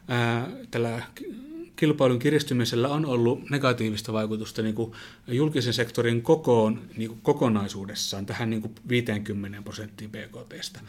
[0.07, 1.01] ää, tällä
[1.81, 4.91] kilpailun kiristymisellä on ollut negatiivista vaikutusta niin kuin
[5.27, 10.79] julkisen sektorin kokoon niin kuin kokonaisuudessaan tähän niin kuin 50 prosenttiin BKTstä.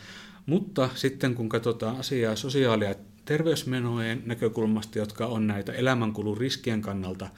[0.46, 7.28] Mutta sitten kun katsotaan asiaa sosiaali- ja terveysmenojen näkökulmasta, jotka on näitä elämänkulun riskien kannalta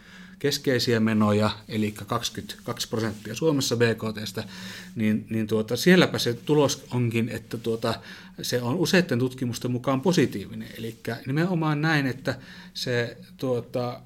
[0.44, 4.44] keskeisiä menoja, eli 22 prosenttia Suomessa BKTstä,
[4.94, 7.94] niin, niin tuota, sielläpä se tulos onkin, että tuota,
[8.42, 10.68] se on useiden tutkimusten mukaan positiivinen.
[10.78, 12.38] Eli nimenomaan näin, että
[12.74, 14.00] se tuota,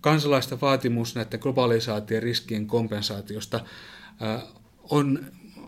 [0.00, 3.60] kansalaisten vaatimus näiden globalisaation riskien kompensaatiosta
[4.82, 5.26] on,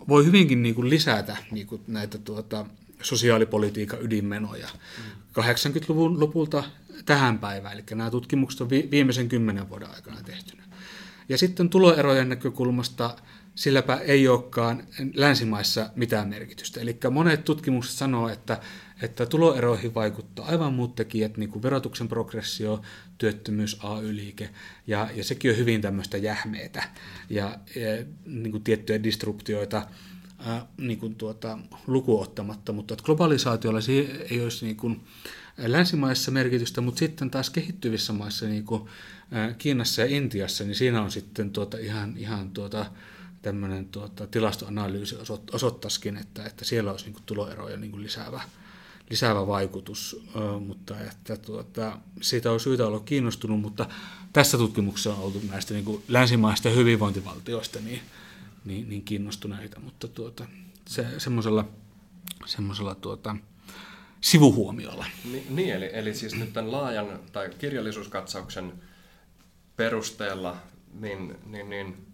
[0.09, 2.67] voi hyvinkin niin kuin lisätä niin kuin näitä tuota,
[3.03, 4.69] sosiaalipolitiikan ydinmenoja.
[5.41, 6.65] 80-luvun lopulta
[7.07, 10.63] tähän päivään, eli nämä tutkimukset on viimeisen kymmenen vuoden aikana tehtynä.
[11.29, 13.17] Ja sitten tuloerojen näkökulmasta
[13.55, 14.83] silläpä ei olekaan
[15.15, 16.81] länsimaissa mitään merkitystä.
[16.81, 18.61] Eli monet tutkimukset sanoo, että,
[19.03, 22.83] että tuloeroihin vaikuttaa aivan muut tekijät, niin kuin verotuksen progressio,
[23.19, 24.51] työttömyys, AY-liike,
[24.87, 26.83] ja, ja sekin on hyvin tämmöistä jähmeitä
[27.31, 29.87] ja, ja niin kuin tiettyjä disruptioita
[30.47, 33.81] ää, niin kuin tuota, lukuottamatta, mutta että globalisaatiolla
[34.31, 35.01] ei olisi niin kuin,
[35.67, 38.89] länsimaissa merkitystä, mutta sitten taas kehittyvissä maissa, niin kuin
[39.59, 42.87] Kiinassa ja Intiassa, niin siinä on sitten tuota ihan, ihan tuota,
[43.43, 45.17] tämmöinen tuota, tilastoanalyysi
[45.53, 48.41] osoittaisikin, että, että siellä olisi niin kuin tuloeroja niin kuin lisäävä,
[49.11, 50.25] lisäävä vaikutus,
[50.67, 53.87] mutta että tuota, siitä on syytä olla kiinnostunut, mutta
[54.33, 58.01] tässä tutkimuksessa on oltu näistä niin kuin länsimaista hyvinvointivaltioista niin,
[58.65, 60.47] niin, niin kiinnostuneita, mutta tuota,
[60.89, 61.69] se, semmoisella,
[62.47, 63.37] semmoisella tuota,
[64.21, 65.07] sivuhuomiolla.
[65.33, 68.73] Ni, niin, eli, eli siis nyt tämän laajan tai kirjallisuuskatsauksen
[69.77, 70.57] perusteella,
[71.01, 72.07] niin, niin, niin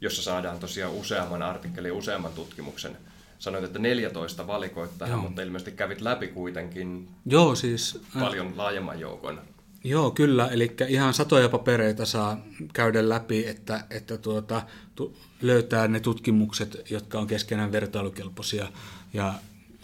[0.00, 2.96] jossa saadaan tosiaan useamman artikkelin, useamman tutkimuksen.
[3.38, 9.40] Sanoit, että 14 valikoit tähän, mutta ilmeisesti kävit läpi kuitenkin Joo, siis, paljon laajemman joukon.
[9.86, 10.48] Joo, kyllä.
[10.48, 14.62] Eli ihan satoja papereita saa käydä läpi, että, että tuota,
[14.94, 18.68] tu, löytää ne tutkimukset, jotka on keskenään vertailukelpoisia
[19.12, 19.34] ja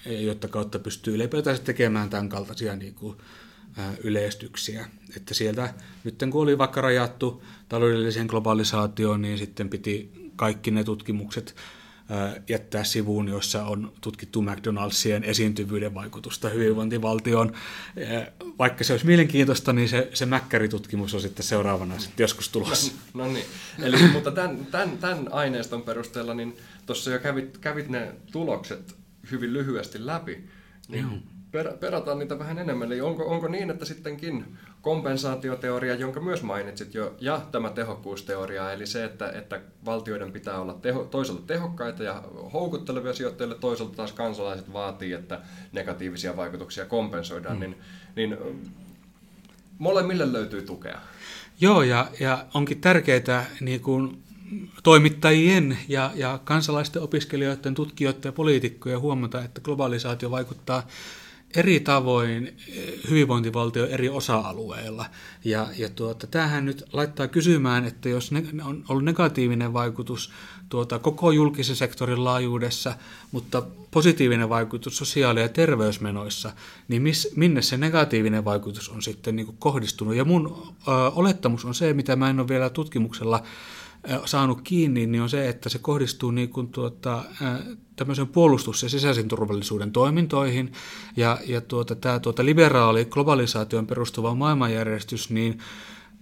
[0.06, 3.16] jotta kautta pystyy ylipäätään tekemään tämän kaltaisia niin kuin,
[3.78, 4.88] ä, yleistyksiä.
[5.16, 11.54] Että sieltä nyt kun oli vaikka rajattu taloudelliseen globalisaatioon, niin sitten piti kaikki ne tutkimukset
[12.48, 17.52] jättää sivuun, jossa on tutkittu McDonaldsien esiintyvyyden vaikutusta hyvinvointivaltioon.
[18.58, 22.92] Vaikka se olisi mielenkiintoista, niin se, se Mäkkäri-tutkimus on sitten seuraavana sitten joskus tulossa.
[23.14, 23.46] No, no niin,
[23.82, 28.96] Eli, mutta tämän, tämän, tämän aineiston perusteella, niin tuossa jo kävit, kävit ne tulokset
[29.30, 30.44] hyvin lyhyesti läpi,
[30.88, 31.31] niin Joo.
[31.52, 32.86] Per, perataan niitä vähän enemmän.
[32.86, 38.86] Eli onko, onko niin, että sittenkin kompensaatioteoria, jonka myös mainitsit jo, ja tämä tehokkuusteoria, eli
[38.86, 44.72] se, että, että valtioiden pitää olla teho, toisaalta tehokkaita ja houkuttelevia sijoittajille, toisaalta taas kansalaiset
[44.72, 45.40] vaatii, että
[45.72, 47.60] negatiivisia vaikutuksia kompensoidaan, mm.
[47.60, 47.76] niin,
[48.16, 48.36] niin
[49.78, 51.00] molemmille löytyy tukea.
[51.60, 54.22] Joo, ja, ja onkin tärkeää niin kuin
[54.82, 60.86] toimittajien ja, ja kansalaisten, opiskelijoiden, tutkijoiden ja poliitikkojen huomata, että globalisaatio vaikuttaa
[61.56, 65.06] eri tavoin eh, hyvinvointivaltio eri osa-alueilla.
[65.44, 70.32] Ja, ja tuota, tämähän nyt laittaa kysymään, että jos ne, on ollut negatiivinen vaikutus
[70.68, 72.94] tuota, koko julkisen sektorin laajuudessa,
[73.32, 76.52] mutta positiivinen vaikutus sosiaali- ja terveysmenoissa,
[76.88, 80.14] niin miss, minne se negatiivinen vaikutus on sitten niin kohdistunut.
[80.14, 83.42] Ja mun ö, olettamus on se, mitä mä en ole vielä tutkimuksella
[84.24, 87.24] saanut kiinni, niin on se, että se kohdistuu niin kuin tuota,
[87.96, 90.72] tämmöisen puolustus- ja sisäisen turvallisuuden toimintoihin.
[91.16, 95.58] Ja, ja tuota, tämä tuota liberaali globalisaation perustuva maailmanjärjestys, niin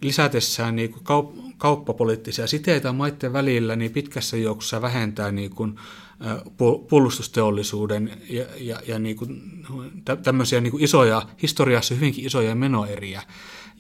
[0.02, 5.76] lisätessään niin kuin kaup- kauppapoliittisia siteitä maiden välillä, niin pitkässä juoksussa vähentää niin kuin,
[6.88, 9.64] puolustusteollisuuden ja, ja, ja niin kuin,
[10.22, 13.22] tämmöisiä niin kuin isoja, historiassa hyvinkin isoja menoeriä.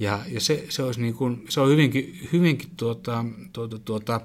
[0.00, 4.20] Ja, ja se, se, olisi niin kuin, se on hyvinkin, hyvinkin tuota, tuota, tuota,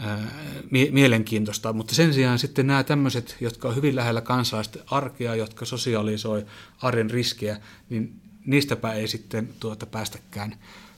[0.00, 0.30] ää,
[0.70, 5.64] mie- mielenkiintoista, mutta sen sijaan sitten nämä tämmöiset, jotka on hyvin lähellä kansalaisten arkea, jotka
[5.64, 6.46] sosialisoi
[6.82, 10.56] arjen riskejä, niin niistäpä ei sitten tuota, päästäkään,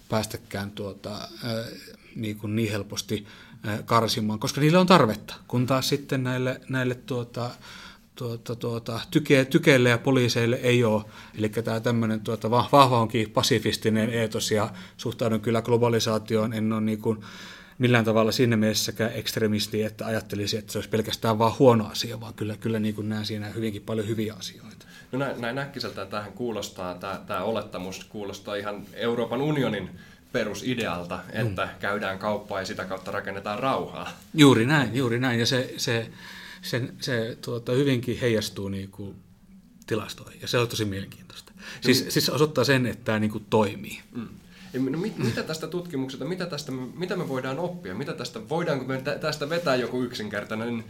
[0.09, 1.11] päästäkään tuota,
[1.45, 1.65] ää,
[2.17, 3.27] niin, kuin niin helposti
[3.63, 7.51] ää, karsimaan, koska niillä on tarvetta, kun taas sitten näille, näille tuota,
[8.19, 11.05] tuota, tuota, tyke, tykeille ja poliiseille ei ole.
[11.39, 16.53] Eli tämä tämmöinen tuota, vahva onkin pasifistinen eetos ja suhtaudun kyllä globalisaatioon.
[16.53, 17.19] En ole niin kuin
[17.79, 22.35] millään tavalla siinä mielessäkään ekstremisti, että ajattelisi, että se olisi pelkästään vain huono asia, vaan
[22.35, 24.87] kyllä, kyllä niin kuin näen siinä hyvinkin paljon hyviä asioita.
[25.13, 29.91] No näin, näin äkkiseltä tähän kuulostaa, tämä, tämä olettamus kuulostaa ihan Euroopan unionin
[30.33, 31.71] perusidealta, että mm.
[31.81, 34.11] käydään kauppaa ja sitä kautta rakennetaan rauhaa.
[34.35, 35.41] Juuri näin, juuri näin.
[35.41, 36.11] Ja se, se
[36.63, 39.17] sen, se tuota, hyvinkin heijastuu niin kuin
[39.87, 41.53] tilastoihin, ja se on tosi mielenkiintoista.
[41.81, 44.01] Siis, no, siis osoittaa sen, että tämä niin kuin toimii.
[44.15, 44.29] Mm.
[44.91, 47.95] No, mit, mitä tästä tutkimuksesta, mitä, tästä, mitä me voidaan oppia?
[47.95, 50.85] Mitä tästä, voidaanko me tästä vetää joku yksinkertainen,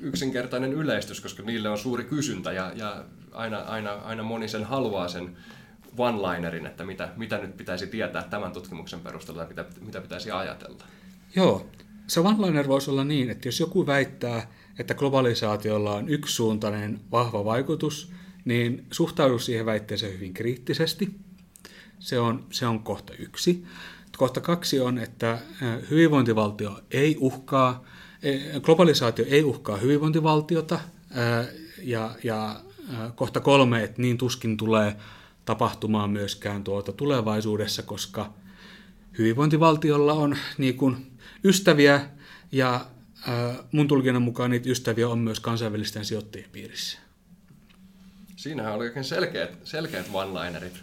[0.00, 5.08] yksinkertainen yleistys, koska niille on suuri kysyntä ja, ja aina, aina, aina moni sen haluaa
[5.08, 5.36] sen
[5.98, 10.84] one-linerin, että mitä, mitä nyt pitäisi tietää tämän tutkimuksen perusteella ja mitä, mitä pitäisi ajatella.
[11.36, 11.66] Joo,
[12.10, 18.12] se one-liner voisi olla niin, että jos joku väittää, että globalisaatiolla on yksisuuntainen vahva vaikutus,
[18.44, 21.14] niin suhtaudu siihen väitteeseen hyvin kriittisesti.
[21.98, 23.64] Se on, se on kohta yksi.
[24.16, 25.38] Kohta kaksi on, että
[25.90, 27.84] hyvinvointivaltio ei uhkaa,
[28.62, 30.80] globalisaatio ei uhkaa hyvinvointivaltiota,
[31.82, 32.60] ja, ja
[33.14, 34.96] kohta kolme, että niin tuskin tulee
[35.44, 38.32] tapahtumaan myöskään tuota tulevaisuudessa, koska
[39.18, 41.09] hyvinvointivaltiolla on niin kuin
[41.44, 42.00] ystäviä
[42.52, 42.86] ja
[43.72, 46.98] mun tulkinnan mukaan niitä ystäviä on myös kansainvälisten sijoittajien piirissä.
[48.36, 50.80] Siinähän oli oikein selkeät, selkeät one-linerit,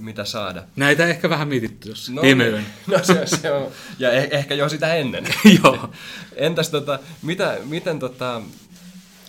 [0.00, 0.62] mitä saada.
[0.76, 2.66] Näitä ehkä vähän mietitty tuossa no, viime yön.
[2.86, 5.24] No se, se on, ja eh, ehkä jo sitä ennen.
[5.62, 5.90] Joo.
[6.36, 8.42] Entäs tota, mitä, miten tota,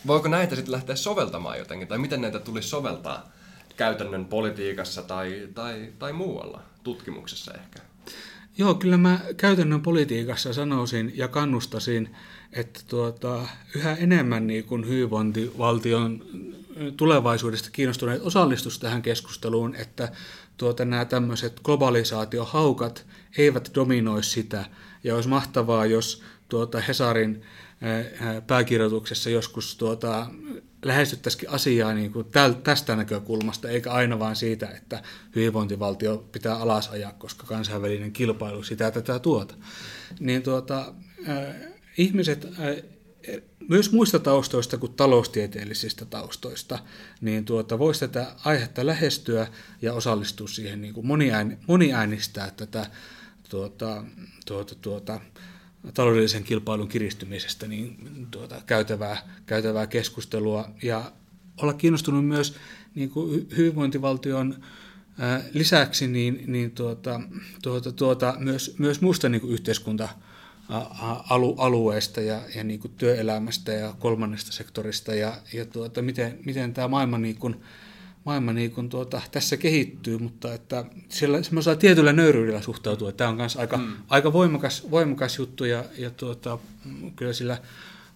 [0.08, 3.32] voiko näitä sitten lähteä soveltamaan jotenkin, tai miten näitä tulisi soveltaa
[3.78, 7.91] käytännön politiikassa tai, tai, tai muualla, tutkimuksessa ehkä?
[8.58, 12.16] Joo, kyllä mä käytännön politiikassa sanoisin ja kannustasin,
[12.54, 16.26] että tuota, yhä enemmän niin kuin hyvinvointivaltion
[16.98, 20.12] tulevaisuudesta kiinnostuneet osallistus tähän keskusteluun, että
[20.58, 23.06] tuota, nämä tämmöiset globalisaatiohaukat
[23.38, 24.66] eivät dominoi sitä.
[25.04, 27.42] Ja olisi mahtavaa, jos tuota Hesarin
[28.48, 30.28] pääkirjoituksessa joskus tuota,
[30.86, 32.28] lähestyttäisikin asiaa niin kuin
[32.64, 35.04] tästä näkökulmasta, eikä aina vain siitä, että
[35.36, 39.56] hyvinvointivaltio pitää alas ajaa, koska kansainvälinen kilpailu sitä tätä tuota.
[40.20, 40.94] Niin tuota,
[41.30, 41.56] äh,
[41.98, 42.92] ihmiset äh,
[43.70, 46.80] myös muista taustoista kuin taloustieteellisistä taustoista,
[47.22, 49.48] niin tuota, voisi tätä aihetta lähestyä
[49.82, 52.86] ja osallistua siihen niin kuin moniään, moniäänistää tätä
[53.50, 54.04] tuota,
[54.46, 55.22] tuota, tuota,
[55.94, 60.70] taloudellisen kilpailun kiristymisestä niin tuota, käytävää, käytävää keskustelua.
[60.84, 61.12] Ja
[61.62, 62.56] olla kiinnostunut myös
[62.96, 64.64] niin kuin hyvinvointivaltion
[65.54, 67.22] lisäksi niin, niin tuota,
[67.64, 70.10] tuota, tuota, myös, myös muusta niin yhteiskunta
[71.30, 75.16] alu, alueesta ja, ja niin kuin työelämästä ja kolmannesta sektorista.
[75.16, 77.62] Ja, ja tuota, miten, miten tämä maailma niin kuin,
[78.26, 83.30] maailma niin kuin tuota, tässä kehittyy, mutta että siellä semmoisella tietyllä nöyryydellä suhtautuu, että tämä
[83.30, 83.94] on myös aika, mm.
[84.10, 86.58] aika voimakas, voimakas juttu ja, ja tuota,
[87.16, 87.58] kyllä sillä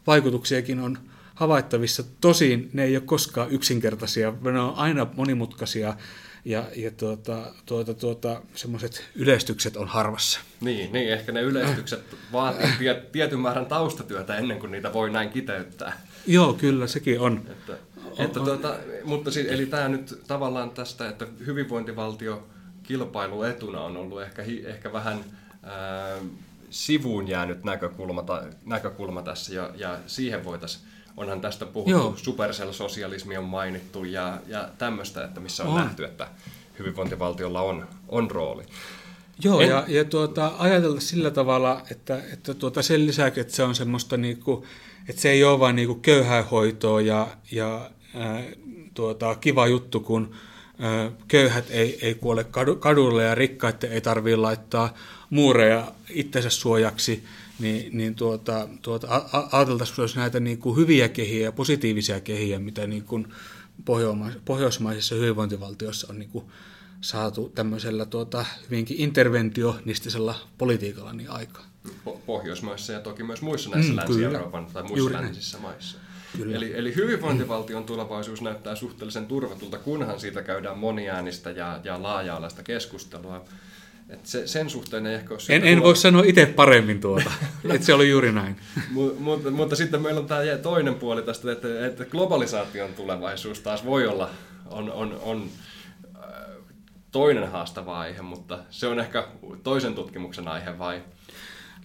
[0.07, 0.97] vaikutuksiakin on
[1.35, 2.03] havaittavissa.
[2.21, 5.93] Tosin ne ei ole koskaan yksinkertaisia, ne on aina monimutkaisia
[6.45, 10.39] ja, ja tuota, tuota, tuota, semmoiset yleistykset on harvassa.
[10.61, 12.69] Niin, niin, ehkä ne yleistykset vaatii
[13.11, 16.01] tietyn määrän taustatyötä ennen kuin niitä voi näin kiteyttää.
[16.27, 17.41] Joo, kyllä, sekin on.
[17.49, 17.77] Että
[18.17, 22.47] että tuota, mutta siis, eli tämä nyt tavallaan tästä, että hyvinvointivaltio
[22.83, 25.19] kilpailuetuna on ollut ehkä, ehkä vähän
[25.63, 26.17] ää,
[26.69, 30.85] sivuun jäänyt näkökulma, ta, näkökulma tässä ja, ja siihen voitaisiin
[31.17, 32.13] onhan tästä puhuttu, Joo.
[32.17, 36.27] supercell-sosialismi on mainittu ja, ja tämmöistä, että missä on, on nähty, että
[36.79, 38.63] hyvinvointivaltiolla on, on rooli.
[39.43, 39.69] Joo, en...
[39.69, 44.17] ja, ja tuota, ajatella sillä tavalla, että, että tuota sen lisäksi, että se on semmoista,
[44.17, 44.65] niinku,
[45.09, 47.91] että se ei ole vain niinku köyhäinhoitoa ja, ja
[48.93, 50.35] tuota, kiva juttu, kun
[51.27, 52.45] köyhät ei, ei kuole
[52.79, 54.93] kadulle ja rikkaiden ei tarvitse laittaa
[55.29, 57.23] muureja itsensä suojaksi,
[57.59, 62.87] niin, niin tuota, tuota, ajateltaisiin myös näitä niin kuin hyviä kehiä ja positiivisia kehiä, mitä
[62.87, 63.27] niin kuin
[64.45, 66.45] pohjoismaisissa hyvinvointivaltioissa on niin kuin
[67.05, 71.65] saatu tämmöisellä tuota, hyvinkin interventionistisella politiikalla niin aikaan.
[72.25, 75.97] Pohjoismaissa ja toki myös muissa näissä mm, Länsi-Euroopan tai muissa läntisissä maissa.
[76.53, 83.45] Eli, eli hyvinvointivaltion tulevaisuus näyttää suhteellisen turvatulta, kunhan siitä käydään moniäänistä ja, ja laaja-alaista keskustelua.
[84.09, 87.31] Et se, sen suhteen ei ehkä ole En, en voi sanoa itse paremmin tuota,
[87.73, 88.55] että se oli juuri näin.
[88.91, 93.85] mutta, mutta, mutta sitten meillä on tämä toinen puoli tästä, että, että globalisaation tulevaisuus taas
[93.85, 94.29] voi olla
[94.65, 95.49] on, on, on
[97.15, 99.27] toinen haastava aihe, mutta se on ehkä
[99.63, 101.03] toisen tutkimuksen aihe vai?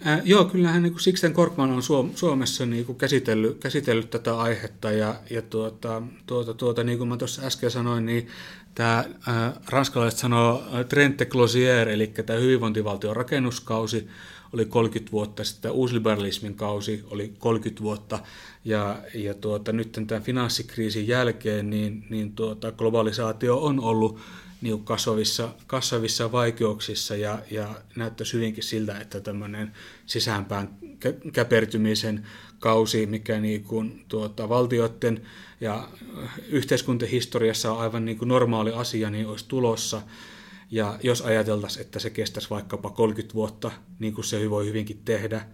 [0.06, 4.90] Äh, joo, kyllähän niin Sixten Korkman on Suom- Suomessa niin kuin käsitellyt, käsitellyt tätä aihetta
[4.90, 8.28] ja, ja tuota, tuota, tuota, niin kuin mä tuossa äsken sanoin, niin
[8.74, 14.08] tämä äh, ranskalaiset sanoo Trente Closier, eli tämä hyvinvointivaltion rakennuskausi
[14.52, 18.18] oli 30 vuotta, sitten uusliberalismin kausi oli 30 vuotta,
[18.64, 24.18] ja, ja tuota, nyt tämän finanssikriisin jälkeen niin, niin tuota, globalisaatio on ollut
[24.60, 29.72] niin kasvavissa, kasvavissa vaikeuksissa ja, ja näyttäisi hyvinkin siltä, että tämmöinen
[30.06, 30.76] sisäänpään
[31.32, 32.26] käpertymisen
[32.58, 35.22] kausi, mikä niin kuin, tuota, valtioiden
[35.60, 35.88] ja
[36.48, 40.02] yhteiskuntahistoriassa on aivan niin kuin normaali asia, niin olisi tulossa.
[40.70, 45.46] Ja jos ajateltaisiin, että se kestäisi vaikkapa 30 vuotta, niin kuin se voi hyvinkin tehdä,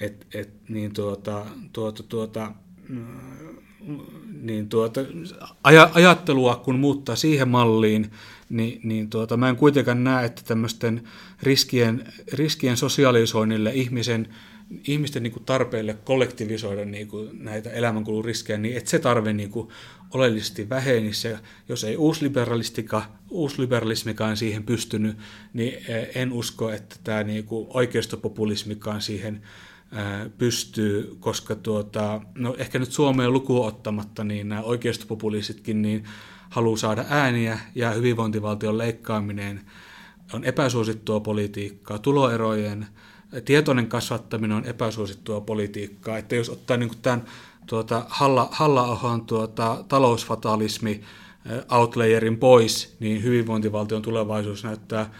[0.00, 2.52] et, et, niin tuota, tuota, tuota,
[4.42, 5.00] niin tuota,
[5.94, 8.10] ajattelua kun muuttaa siihen malliin,
[8.48, 11.02] niin, niin tuota, mä en kuitenkaan näe, että tämmöisten
[11.42, 14.28] riskien, riskien sosialisoinnille ihmisen,
[14.88, 19.50] ihmisten niin kuin tarpeille kollektivisoida niin kuin näitä elämänkulun riskejä, niin että se tarve niin
[19.50, 19.68] kuin
[20.14, 21.28] oleellisesti vähenisi.
[21.68, 21.96] Jos ei
[23.30, 25.16] uusliberalismikaan siihen pystynyt,
[25.52, 29.42] niin eh, en usko, että tämä niin kuin oikeistopopulismikaan siihen
[30.38, 36.04] pystyy, koska tuota, no ehkä nyt Suomeen lukuun ottamatta, niin nämä oikeistopopulisitkin niin
[36.50, 39.60] haluaa saada ääniä ja hyvinvointivaltion leikkaaminen
[40.32, 42.86] on epäsuosittua politiikkaa, tuloerojen
[43.44, 47.24] tietoinen kasvattaminen on epäsuosittua politiikkaa, että jos ottaa niin tämän
[47.66, 51.00] tuota, Halla, Halla-ahon tuota, talousfatalismi
[51.70, 55.10] outlayerin pois, niin hyvinvointivaltion tulevaisuus näyttää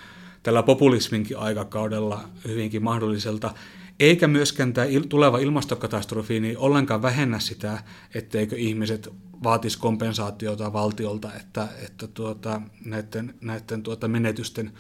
[0.43, 3.55] tällä populisminkin aikakaudella hyvinkin mahdolliselta.
[4.01, 7.83] Eikä myöskään tämä tuleva ilmastokatastrofi niin ollenkaan vähennä sitä,
[8.15, 9.09] etteikö ihmiset
[9.43, 14.73] vaatisi kompensaatiota valtiolta, että, että tuota, näiden, näiden tuota menetysten,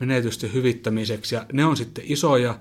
[0.00, 1.34] menetysten hyvittämiseksi.
[1.34, 2.58] Ja ne on sitten isoja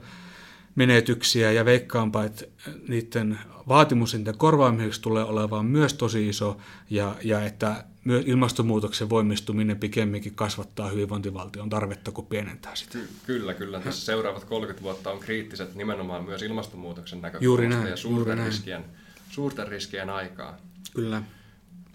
[0.75, 2.45] menetyksiä ja veikkaanpa, että
[2.87, 6.57] niiden vaatimus niiden korvaamiseksi tulee olemaan myös tosi iso
[6.89, 12.97] ja, ja että myös ilmastonmuutoksen voimistuminen pikemminkin kasvattaa hyvinvointivaltion tarvetta kuin pienentää sitä.
[13.25, 13.79] Kyllä, kyllä.
[13.79, 18.49] Tässä seuraavat 30 vuotta on kriittiset nimenomaan myös ilmastonmuutoksen näkökulmasta juuri näin, ja suurten, juuri
[18.49, 18.85] riskien,
[19.29, 20.57] suurten riskien aikaa.
[20.95, 21.23] Kyllä.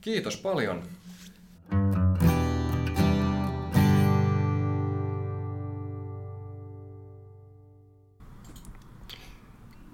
[0.01, 0.83] Kiitos paljon.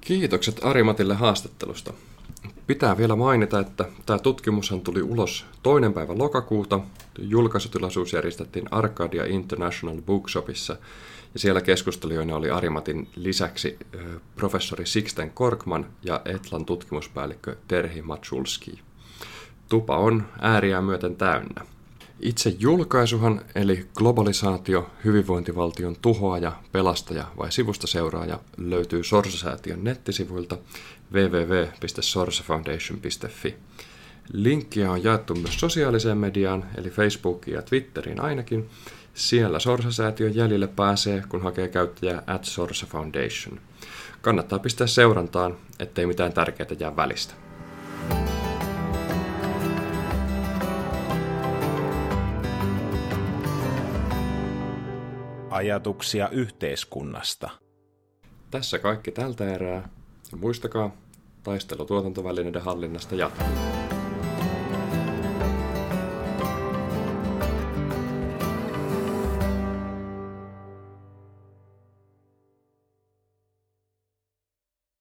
[0.00, 1.92] Kiitokset Arimatille haastattelusta.
[2.66, 6.80] Pitää vielä mainita, että tämä tutkimushan tuli ulos toinen päivä lokakuuta.
[7.18, 10.76] Julkaisutilaisuus järjestettiin Arcadia International Bookshopissa
[11.34, 13.78] ja siellä keskustelijoina oli Arimatin lisäksi
[14.36, 18.80] professori Sixten Korkman ja Etlan tutkimuspäällikkö Terhi Matsulski.
[19.68, 21.73] Tupa on ääriä myöten täynnä.
[22.24, 30.58] Itse julkaisuhan, eli globalisaatio, hyvinvointivaltion tuhoaja, pelastaja vai sivusta seuraaja, löytyy Sorsasäätiön nettisivuilta
[31.12, 33.54] www.sorsafoundation.fi.
[34.32, 38.70] Linkkiä on jaettu myös sosiaaliseen mediaan, eli Facebookiin ja Twitteriin ainakin.
[39.14, 43.60] Siellä Sorsa-säätiön jäljille pääsee, kun hakee käyttäjää at Sorsa Foundation.
[44.22, 47.43] Kannattaa pistää seurantaan, ettei mitään tärkeää jää välistä.
[55.54, 57.50] Ajatuksia yhteiskunnasta.
[58.50, 59.88] Tässä kaikki tältä erää.
[60.40, 60.96] Muistakaa,
[61.42, 63.73] taistelu tuotantovälineiden hallinnasta jatkuu.